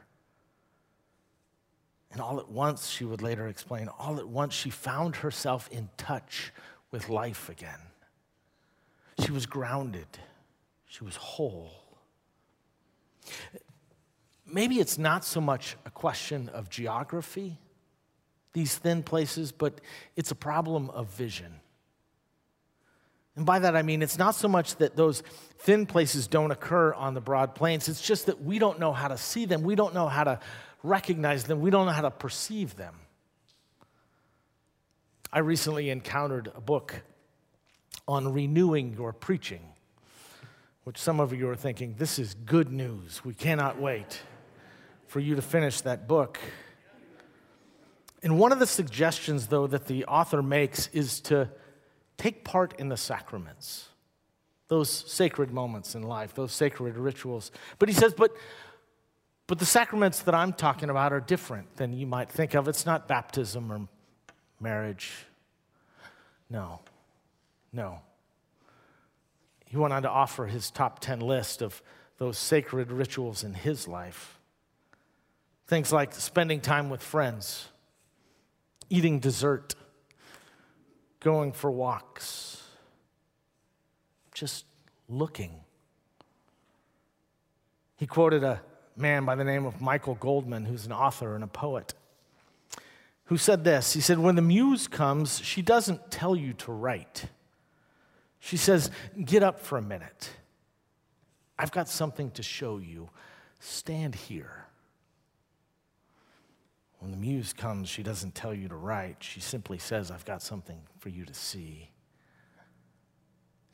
And 2.13 2.21
all 2.21 2.39
at 2.39 2.47
once, 2.47 2.87
she 2.87 3.03
would 3.03 3.21
later 3.21 3.47
explain, 3.47 3.89
all 3.89 4.17
at 4.17 4.27
once 4.29 4.53
she 4.53 4.69
found 4.69 5.17
herself 5.17 5.67
in 5.71 5.89
touch 5.97 6.53
with 6.89 7.09
life 7.09 7.49
again. 7.49 7.79
She 9.19 9.31
was 9.31 9.45
grounded, 9.45 10.07
she 10.85 11.03
was 11.03 11.17
whole. 11.17 11.92
Maybe 14.53 14.79
it's 14.79 14.99
not 14.99 15.25
so 15.25 15.41
much 15.41 15.75
a 15.83 15.89
question 15.89 16.47
of 16.49 16.69
geography, 16.69 17.57
these 18.53 18.77
thin 18.77 19.01
places, 19.01 19.51
but 19.51 19.81
it's 20.15 20.29
a 20.29 20.35
problem 20.35 20.91
of 20.91 21.07
vision. 21.09 21.55
And 23.35 23.47
by 23.47 23.57
that 23.57 23.75
I 23.75 23.81
mean 23.81 24.03
it's 24.03 24.19
not 24.19 24.35
so 24.35 24.47
much 24.47 24.75
that 24.75 24.95
those 24.95 25.23
thin 25.57 25.87
places 25.87 26.27
don't 26.27 26.51
occur 26.51 26.93
on 26.93 27.15
the 27.15 27.19
broad 27.19 27.55
plains, 27.55 27.89
it's 27.89 27.99
just 27.99 28.27
that 28.27 28.43
we 28.43 28.59
don't 28.59 28.79
know 28.79 28.93
how 28.93 29.07
to 29.07 29.17
see 29.17 29.45
them, 29.45 29.63
we 29.63 29.73
don't 29.73 29.95
know 29.95 30.07
how 30.07 30.23
to 30.23 30.39
recognize 30.83 31.45
them, 31.45 31.59
we 31.59 31.71
don't 31.71 31.87
know 31.87 31.91
how 31.91 32.03
to 32.03 32.11
perceive 32.11 32.75
them. 32.75 32.93
I 35.31 35.39
recently 35.39 35.89
encountered 35.89 36.51
a 36.55 36.61
book 36.61 37.01
on 38.07 38.31
renewing 38.31 38.93
your 38.93 39.13
preaching, 39.13 39.63
which 40.83 40.99
some 40.99 41.19
of 41.19 41.33
you 41.33 41.49
are 41.49 41.55
thinking, 41.55 41.95
this 41.97 42.19
is 42.19 42.35
good 42.45 42.71
news. 42.71 43.25
We 43.25 43.33
cannot 43.33 43.81
wait 43.81 44.21
for 45.13 45.19
you 45.19 45.35
to 45.35 45.43
finish 45.43 45.81
that 45.81 46.07
book. 46.07 46.39
And 48.23 48.39
one 48.39 48.51
of 48.51 48.57
the 48.57 48.65
suggestions, 48.65 49.45
though, 49.45 49.67
that 49.67 49.85
the 49.85 50.05
author 50.05 50.41
makes 50.41 50.87
is 50.87 51.19
to 51.21 51.51
take 52.17 52.43
part 52.43 52.73
in 52.79 52.89
the 52.89 52.97
sacraments, 52.97 53.89
those 54.69 54.89
sacred 54.89 55.53
moments 55.53 55.93
in 55.93 56.01
life, 56.01 56.33
those 56.33 56.51
sacred 56.51 56.97
rituals. 56.97 57.51
But 57.77 57.89
he 57.89 57.93
says, 57.93 58.15
but, 58.15 58.31
but 59.45 59.59
the 59.59 59.67
sacraments 59.67 60.21
that 60.21 60.33
I'm 60.33 60.51
talking 60.51 60.89
about 60.89 61.13
are 61.13 61.19
different 61.19 61.75
than 61.75 61.93
you 61.93 62.07
might 62.07 62.31
think 62.31 62.55
of. 62.55 62.67
It's 62.67 62.87
not 62.87 63.07
baptism 63.07 63.71
or 63.71 63.87
marriage. 64.59 65.11
No. 66.49 66.79
No. 67.71 67.99
He 69.67 69.77
went 69.77 69.93
on 69.93 70.01
to 70.01 70.09
offer 70.09 70.47
his 70.47 70.71
top 70.71 71.01
10 71.01 71.19
list 71.19 71.61
of 71.61 71.83
those 72.17 72.39
sacred 72.39 72.91
rituals 72.91 73.43
in 73.43 73.53
his 73.53 73.87
life. 73.87 74.39
Things 75.67 75.91
like 75.93 76.13
spending 76.13 76.61
time 76.61 76.89
with 76.89 77.01
friends, 77.01 77.69
eating 78.89 79.19
dessert, 79.19 79.75
going 81.19 81.53
for 81.53 81.71
walks, 81.71 82.61
just 84.33 84.65
looking. 85.07 85.61
He 87.95 88.05
quoted 88.05 88.43
a 88.43 88.61
man 88.97 89.25
by 89.25 89.35
the 89.35 89.43
name 89.43 89.65
of 89.65 89.81
Michael 89.81 90.15
Goldman, 90.15 90.65
who's 90.65 90.85
an 90.85 90.91
author 90.91 91.35
and 91.35 91.43
a 91.43 91.47
poet, 91.47 91.93
who 93.25 93.37
said 93.37 93.63
this 93.63 93.93
He 93.93 94.01
said, 94.01 94.19
When 94.19 94.35
the 94.35 94.41
muse 94.41 94.87
comes, 94.87 95.39
she 95.39 95.61
doesn't 95.61 96.11
tell 96.11 96.35
you 96.35 96.53
to 96.53 96.71
write. 96.71 97.25
She 98.39 98.57
says, 98.57 98.91
Get 99.23 99.41
up 99.43 99.59
for 99.61 99.77
a 99.77 99.81
minute. 99.81 100.31
I've 101.57 101.71
got 101.71 101.87
something 101.87 102.31
to 102.31 102.43
show 102.43 102.77
you. 102.77 103.09
Stand 103.59 104.15
here. 104.15 104.65
When 107.03 107.11
the 107.11 107.17
muse 107.17 107.51
comes, 107.51 107.89
she 107.89 108.01
doesn't 108.01 108.33
tell 108.33 108.53
you 108.53 108.69
to 108.69 108.75
write. 108.75 109.17
She 109.19 109.41
simply 109.41 109.77
says, 109.77 110.09
I've 110.09 110.23
got 110.23 110.41
something 110.41 110.79
for 110.99 111.09
you 111.09 111.25
to 111.25 111.33
see. 111.33 111.89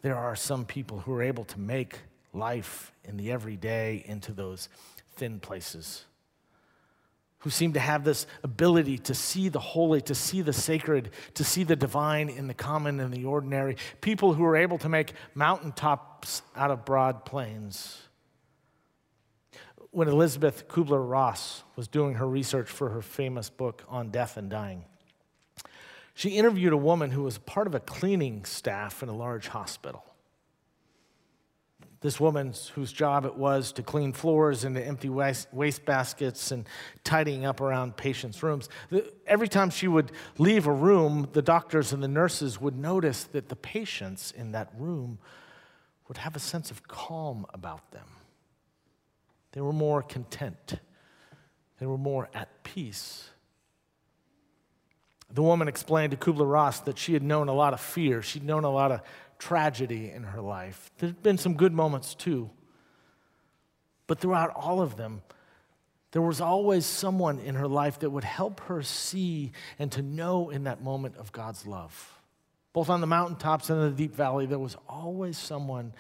There 0.02 0.16
are 0.16 0.36
some 0.36 0.66
people 0.66 1.02
who 1.02 1.14
are 1.14 1.22
able 1.22 1.44
to 1.44 1.60
make 1.60 2.00
life 2.34 2.92
in 3.04 3.18
the 3.18 3.32
everyday 3.32 4.04
into 4.08 4.32
those 4.32 4.68
thin 5.16 5.40
places 5.40 6.06
who 7.42 7.52
seem 7.52 7.74
to 7.74 7.80
have 7.80 8.04
this 8.04 8.26
ability 8.44 8.98
to 8.98 9.14
see 9.14 9.48
the 9.48 9.60
holy, 9.60 10.02
to 10.02 10.16
see 10.16 10.42
the 10.42 10.52
sacred, 10.52 11.12
to 11.36 11.44
see 11.44 11.64
the 11.64 11.76
divine 11.76 12.30
in 12.30 12.48
the 12.48 12.56
common 12.56 13.00
and 13.00 13.14
the 13.14 13.26
ordinary. 13.26 13.78
People 14.02 14.34
who 14.34 14.44
are 14.44 14.58
able 14.58 14.80
to 14.80 14.90
make 14.90 15.14
mountaintops 15.36 16.42
out 16.56 16.72
of 16.72 16.84
broad 16.84 17.26
plains. 17.26 18.02
When 19.92 20.08
Elisabeth 20.08 20.68
Kubler 20.68 21.08
Ross 21.08 21.64
was 21.76 21.88
doing 21.88 22.16
her 22.16 22.28
research 22.28 22.70
for 22.70 22.90
her 22.90 23.02
famous 23.02 23.50
book 23.50 23.84
on 23.90 24.10
death 24.10 24.38
and 24.38 24.50
dying, 24.50 24.86
she 26.14 26.30
interviewed 26.32 26.74
a 26.74 26.78
woman 26.78 27.12
who 27.12 27.24
was 27.24 27.38
part 27.40 27.66
of 27.66 27.76
a 27.76 27.80
cleaning 27.80 28.46
staff 28.46 29.02
in 29.02 29.10
a 29.10 29.16
large 29.16 29.48
hospital 29.48 30.04
this 32.02 32.20
woman 32.20 32.54
whose 32.76 32.94
job 32.94 33.26
it 33.26 33.36
was 33.36 33.74
to 33.74 33.84
clean 33.84 34.14
floors 34.14 34.64
and 34.64 34.76
to 34.76 34.86
empty 34.86 35.10
waste, 35.10 35.54
waste 35.54 35.86
baskets 35.86 36.52
and 36.52 36.68
tidying 37.04 37.46
up 37.46 37.60
around 37.60 37.98
patients' 37.98 38.42
rooms. 38.42 38.70
Every 39.28 39.50
time 39.50 39.70
she 39.70 39.88
would 39.88 40.12
leave 40.38 40.66
a 40.66 40.72
room, 40.72 41.28
the 41.34 41.42
doctors 41.42 41.92
and 41.92 42.02
the 42.02 42.08
nurses 42.08 42.60
would 42.62 42.78
notice 42.78 43.26
that 43.26 43.50
the 43.50 43.56
patients 43.56 44.32
in 44.32 44.54
that 44.54 44.72
room 44.78 45.20
would 46.08 46.18
have 46.18 46.36
a 46.36 46.40
sense 46.40 46.72
of 46.72 46.88
calm 46.88 47.46
about 47.54 47.92
them. 47.92 48.08
They 49.52 49.62
were 49.62 49.74
more 49.74 50.02
content, 50.02 50.76
they 51.80 51.86
were 51.86 51.98
more 51.98 52.30
at 52.34 52.64
peace. 52.64 53.30
The 55.32 55.44
woman 55.44 55.68
explained 55.68 56.12
to 56.12 56.18
Kubler 56.18 56.52
Ross 56.52 56.80
that 56.82 56.98
she 56.98 57.14
had 57.14 57.22
known 57.22 57.50
a 57.50 57.54
lot 57.54 57.74
of 57.74 57.80
fear. 57.80 58.24
She'd 58.24 58.44
known 58.44 58.64
a 58.64 58.72
lot 58.72 58.92
of 58.92 59.02
tragedy 59.38 60.10
in 60.10 60.24
her 60.24 60.42
life. 60.42 60.90
There'd 60.98 61.22
been 61.22 61.38
some 61.38 61.54
good 61.54 61.72
moments 61.72 62.16
too. 62.16 62.50
But 64.08 64.20
throughout 64.20 64.52
all 64.56 64.82
of 64.82 64.98
them, 64.98 65.22
there 66.12 66.22
was 66.24 66.42
always 66.42 66.88
someone 66.88 67.38
in 67.38 67.54
her 67.56 67.68
life 67.68 68.00
that 68.00 68.10
would 68.10 68.24
help 68.24 68.60
her 68.62 68.82
see 68.82 69.52
and 69.78 69.92
to 69.92 70.02
know 70.02 70.50
in 70.50 70.64
that 70.64 70.82
moment 70.82 71.16
of 71.18 71.32
God's 71.32 71.68
love. 71.68 72.20
Both 72.74 72.90
on 72.90 73.02
the 73.02 73.08
mountaintops 73.08 73.70
and 73.70 73.80
in 73.80 73.92
the 73.92 73.96
deep 73.96 74.16
valley, 74.16 74.48
there 74.48 74.58
was 74.58 74.76
always 74.88 75.38
someone 75.38 75.94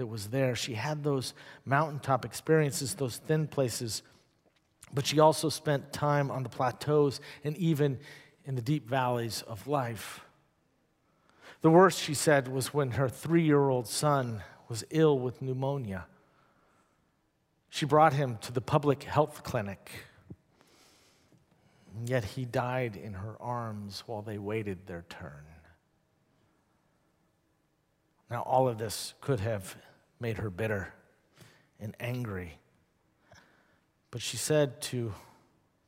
that 0.00 0.06
was 0.06 0.30
there. 0.30 0.56
She 0.56 0.74
had 0.74 1.04
those 1.04 1.34
mountaintop 1.64 2.24
experiences, 2.24 2.94
those 2.94 3.18
thin 3.18 3.46
places 3.46 4.02
but 4.92 5.06
she 5.06 5.20
also 5.20 5.48
spent 5.48 5.92
time 5.92 6.30
on 6.30 6.42
the 6.42 6.48
plateaus 6.48 7.20
and 7.44 7.56
even 7.56 7.98
in 8.44 8.54
the 8.54 8.62
deep 8.62 8.88
valleys 8.88 9.42
of 9.42 9.66
life. 9.66 10.20
The 11.62 11.70
worst, 11.70 12.00
she 12.00 12.14
said, 12.14 12.48
was 12.48 12.74
when 12.74 12.92
her 12.92 13.08
three 13.08 13.42
year 13.42 13.68
old 13.68 13.86
son 13.86 14.42
was 14.68 14.84
ill 14.90 15.18
with 15.18 15.42
pneumonia. 15.42 16.06
She 17.68 17.84
brought 17.84 18.14
him 18.14 18.38
to 18.42 18.52
the 18.52 18.60
public 18.60 19.04
health 19.04 19.44
clinic, 19.44 19.90
and 21.94 22.08
yet 22.08 22.24
he 22.24 22.44
died 22.44 22.96
in 22.96 23.14
her 23.14 23.36
arms 23.40 24.02
while 24.06 24.22
they 24.22 24.38
waited 24.38 24.86
their 24.86 25.04
turn. 25.08 25.44
Now, 28.28 28.42
all 28.42 28.68
of 28.68 28.78
this 28.78 29.14
could 29.20 29.40
have 29.40 29.76
made 30.20 30.38
her 30.38 30.50
bitter 30.50 30.92
and 31.80 31.96
angry. 31.98 32.58
But 34.10 34.20
she 34.20 34.36
said 34.36 34.80
to 34.82 35.14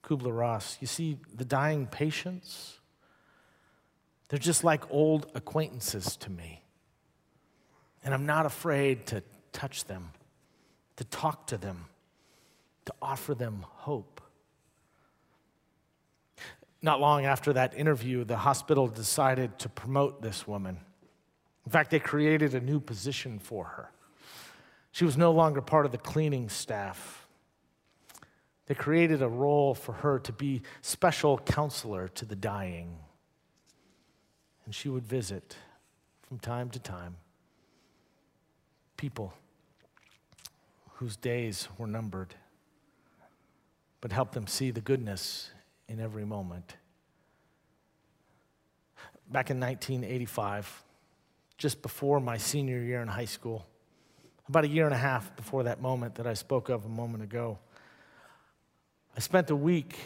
Kubler 0.02 0.36
Ross, 0.36 0.78
You 0.80 0.86
see, 0.86 1.18
the 1.34 1.44
dying 1.44 1.86
patients, 1.86 2.78
they're 4.28 4.38
just 4.38 4.64
like 4.64 4.90
old 4.90 5.30
acquaintances 5.34 6.16
to 6.16 6.30
me. 6.30 6.62
And 8.04 8.14
I'm 8.14 8.26
not 8.26 8.46
afraid 8.46 9.06
to 9.06 9.22
touch 9.52 9.84
them, 9.84 10.10
to 10.96 11.04
talk 11.04 11.46
to 11.48 11.56
them, 11.56 11.84
to 12.86 12.94
offer 13.00 13.34
them 13.34 13.64
hope. 13.68 14.20
Not 16.80 17.00
long 17.00 17.26
after 17.26 17.52
that 17.52 17.74
interview, 17.74 18.24
the 18.24 18.38
hospital 18.38 18.88
decided 18.88 19.58
to 19.60 19.68
promote 19.68 20.20
this 20.20 20.48
woman. 20.48 20.78
In 21.64 21.70
fact, 21.70 21.92
they 21.92 22.00
created 22.00 22.54
a 22.54 22.60
new 22.60 22.80
position 22.80 23.38
for 23.38 23.64
her. 23.64 23.90
She 24.92 25.04
was 25.04 25.16
no 25.16 25.32
longer 25.32 25.62
part 25.62 25.86
of 25.86 25.92
the 25.92 25.98
cleaning 25.98 26.50
staff. 26.50 27.26
They 28.66 28.74
created 28.74 29.22
a 29.22 29.28
role 29.28 29.74
for 29.74 29.92
her 29.92 30.18
to 30.20 30.32
be 30.32 30.62
special 30.82 31.38
counselor 31.38 32.08
to 32.08 32.24
the 32.24 32.36
dying. 32.36 32.98
And 34.64 34.74
she 34.74 34.88
would 34.88 35.04
visit 35.04 35.56
from 36.22 36.38
time 36.38 36.70
to 36.70 36.78
time 36.78 37.16
people 38.96 39.34
whose 40.94 41.16
days 41.16 41.66
were 41.76 41.88
numbered, 41.88 42.36
but 44.00 44.12
help 44.12 44.30
them 44.30 44.46
see 44.46 44.70
the 44.70 44.80
goodness 44.80 45.50
in 45.88 45.98
every 45.98 46.24
moment. 46.24 46.76
Back 49.28 49.50
in 49.50 49.58
1985, 49.58 50.84
just 51.58 51.82
before 51.82 52.20
my 52.20 52.36
senior 52.36 52.78
year 52.78 53.02
in 53.02 53.08
high 53.08 53.24
school, 53.24 53.66
about 54.48 54.64
a 54.64 54.68
year 54.68 54.84
and 54.84 54.94
a 54.94 54.98
half 54.98 55.34
before 55.36 55.62
that 55.64 55.80
moment 55.80 56.16
that 56.16 56.26
I 56.26 56.34
spoke 56.34 56.68
of 56.68 56.84
a 56.84 56.88
moment 56.88 57.22
ago, 57.22 57.58
I 59.16 59.20
spent 59.20 59.50
a 59.50 59.56
week 59.56 59.98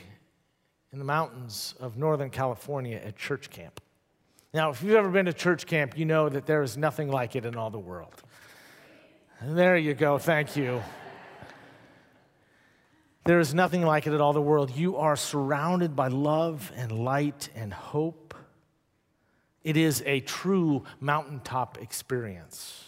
in 0.93 0.99
the 0.99 1.05
mountains 1.05 1.75
of 1.81 1.97
Northern 1.97 2.31
California 2.31 2.97
at 2.97 3.17
church 3.17 3.51
camp. 3.51 3.81
Now, 4.53 4.71
if 4.71 4.83
you've 4.83 4.95
ever 4.95 5.11
been 5.11 5.27
to 5.27 5.33
church 5.33 5.67
camp, 5.67 5.99
you 5.99 6.05
know 6.05 6.29
that 6.29 6.47
there 6.47 6.63
is 6.63 6.77
nothing 6.77 7.11
like 7.11 7.37
it 7.37 7.45
in 7.45 7.57
all 7.57 7.71
the 7.71 7.79
world. 7.79 8.23
And 9.41 9.57
there 9.57 9.77
you 9.77 9.95
go, 9.95 10.19
thank 10.19 10.57
you. 10.57 10.83
There 13.25 13.41
is 13.41 13.53
nothing 13.53 13.83
like 13.83 14.07
it 14.07 14.15
in 14.15 14.21
all 14.21 14.33
the 14.33 14.41
world. 14.41 14.75
You 14.75 14.97
are 14.97 15.17
surrounded 15.17 15.97
by 15.97 16.09
love 16.09 16.73
and 16.77 16.93
light 16.93 17.49
and 17.55 17.73
hope. 17.73 18.35
It 19.65 19.77
is 19.77 20.03
a 20.07 20.21
true 20.21 20.85
mountaintop 21.01 21.79
experience. 21.83 22.85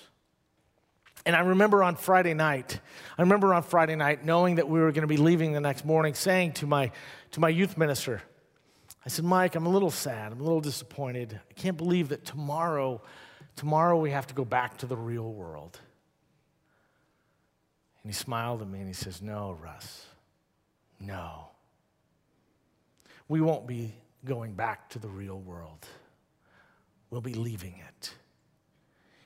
And 1.28 1.36
I 1.36 1.40
remember 1.40 1.84
on 1.84 1.96
Friday 1.96 2.32
night, 2.32 2.80
I 3.18 3.20
remember 3.20 3.52
on 3.52 3.62
Friday 3.62 3.96
night 3.96 4.24
knowing 4.24 4.54
that 4.54 4.66
we 4.66 4.80
were 4.80 4.92
going 4.92 5.02
to 5.02 5.06
be 5.06 5.18
leaving 5.18 5.52
the 5.52 5.60
next 5.60 5.84
morning, 5.84 6.14
saying 6.14 6.52
to 6.52 6.66
my, 6.66 6.90
to 7.32 7.40
my 7.40 7.50
youth 7.50 7.76
minister, 7.76 8.22
I 9.04 9.10
said, 9.10 9.26
Mike, 9.26 9.54
I'm 9.54 9.66
a 9.66 9.68
little 9.68 9.90
sad. 9.90 10.32
I'm 10.32 10.40
a 10.40 10.42
little 10.42 10.62
disappointed. 10.62 11.38
I 11.50 11.52
can't 11.52 11.76
believe 11.76 12.08
that 12.08 12.24
tomorrow, 12.24 13.02
tomorrow 13.56 14.00
we 14.00 14.10
have 14.10 14.26
to 14.28 14.34
go 14.34 14.46
back 14.46 14.78
to 14.78 14.86
the 14.86 14.96
real 14.96 15.30
world. 15.30 15.78
And 18.02 18.10
he 18.10 18.14
smiled 18.14 18.62
at 18.62 18.68
me 18.68 18.78
and 18.78 18.88
he 18.88 18.94
says, 18.94 19.20
No, 19.20 19.54
Russ, 19.62 20.06
no. 20.98 21.48
We 23.28 23.42
won't 23.42 23.66
be 23.66 23.92
going 24.24 24.54
back 24.54 24.88
to 24.90 24.98
the 24.98 25.08
real 25.08 25.38
world. 25.38 25.86
We'll 27.10 27.20
be 27.20 27.34
leaving 27.34 27.82
it. 27.86 28.14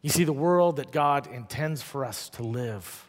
You 0.03 0.11
see, 0.11 0.25
the 0.25 0.33
world 0.33 0.77
that 0.77 0.91
God 0.91 1.29
intends 1.33 1.81
for 1.81 2.05
us 2.05 2.29
to 2.31 2.43
live 2.43 3.09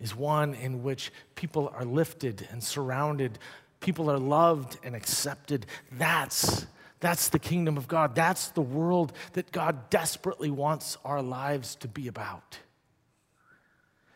is 0.00 0.16
one 0.16 0.54
in 0.54 0.82
which 0.82 1.12
people 1.34 1.70
are 1.74 1.84
lifted 1.84 2.48
and 2.50 2.62
surrounded, 2.62 3.38
people 3.80 4.10
are 4.10 4.18
loved 4.18 4.78
and 4.82 4.96
accepted. 4.96 5.66
That's 5.92 6.66
that's 6.98 7.28
the 7.28 7.38
kingdom 7.38 7.76
of 7.76 7.88
God. 7.88 8.14
That's 8.14 8.48
the 8.48 8.62
world 8.62 9.12
that 9.34 9.52
God 9.52 9.90
desperately 9.90 10.50
wants 10.50 10.96
our 11.04 11.20
lives 11.20 11.74
to 11.76 11.88
be 11.88 12.08
about. 12.08 12.58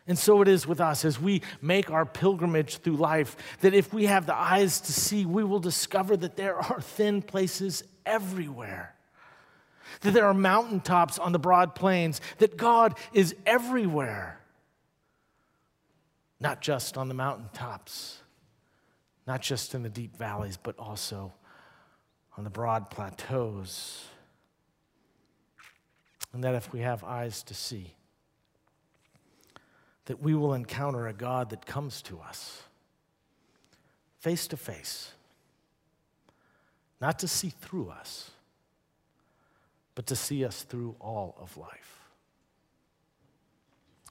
And 0.07 0.19
so 0.19 0.41
it 0.41 0.49
is 0.49 0.67
with 0.67 0.81
us 0.81 1.05
as 1.05 1.21
we 1.21 1.43
make 1.61 1.91
our 1.91 2.07
pilgrimage 2.07 2.79
through 2.79 2.97
life, 2.97 3.37
that 3.61 3.75
if 3.75 3.93
we 3.93 4.07
have 4.07 4.25
the 4.25 4.35
eyes 4.35 4.81
to 4.81 4.93
see, 4.93 5.27
we 5.27 5.45
will 5.45 5.61
discover 5.61 6.17
that 6.17 6.37
there 6.37 6.57
are 6.57 6.81
thin 6.81 7.21
places 7.21 7.85
everywhere 8.07 8.95
that 10.01 10.13
there 10.13 10.27
are 10.27 10.35
mountaintops 10.35 11.19
on 11.19 11.33
the 11.33 11.39
broad 11.39 11.75
plains, 11.75 12.21
that 12.39 12.57
God 12.57 12.97
is 13.13 13.35
everywhere, 13.47 14.41
not 16.41 16.61
just 16.61 16.97
on 16.97 17.09
the 17.09 17.15
mountaintops, 17.15 18.19
not 19.27 19.43
just 19.43 19.75
in 19.75 19.83
the 19.83 19.89
deep 19.89 20.17
valleys, 20.17 20.57
but 20.57 20.79
also 20.79 21.33
on 22.37 22.45
the 22.45 22.51
broad 22.51 22.91
plateaus. 22.91 24.07
And 26.33 26.45
that 26.45 26.55
if 26.55 26.73
we 26.73 26.81
have 26.81 27.03
eyes 27.05 27.43
to 27.45 27.55
see, 27.55 27.95
that 30.07 30.23
we 30.23 30.35
will 30.35 30.55
encounter 30.55 31.07
a 31.07 31.13
God 31.13 31.51
that 31.51 31.67
comes 31.67 32.03
to 32.03 32.21
us 32.21 32.63
face 34.19 34.47
to 34.49 34.57
face, 34.57 35.13
not 37.01 37.19
to 37.19 37.29
see 37.29 37.49
through 37.49 37.89
us 37.91 38.31
but 40.01 40.07
to 40.07 40.17
see 40.17 40.47
us 40.47 40.63
through 40.63 40.97
all 40.99 41.37
of 41.39 41.59
life. 41.59 42.01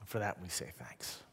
For 0.05 0.19
that, 0.19 0.39
we 0.39 0.47
say 0.47 0.69
thanks. 0.77 1.23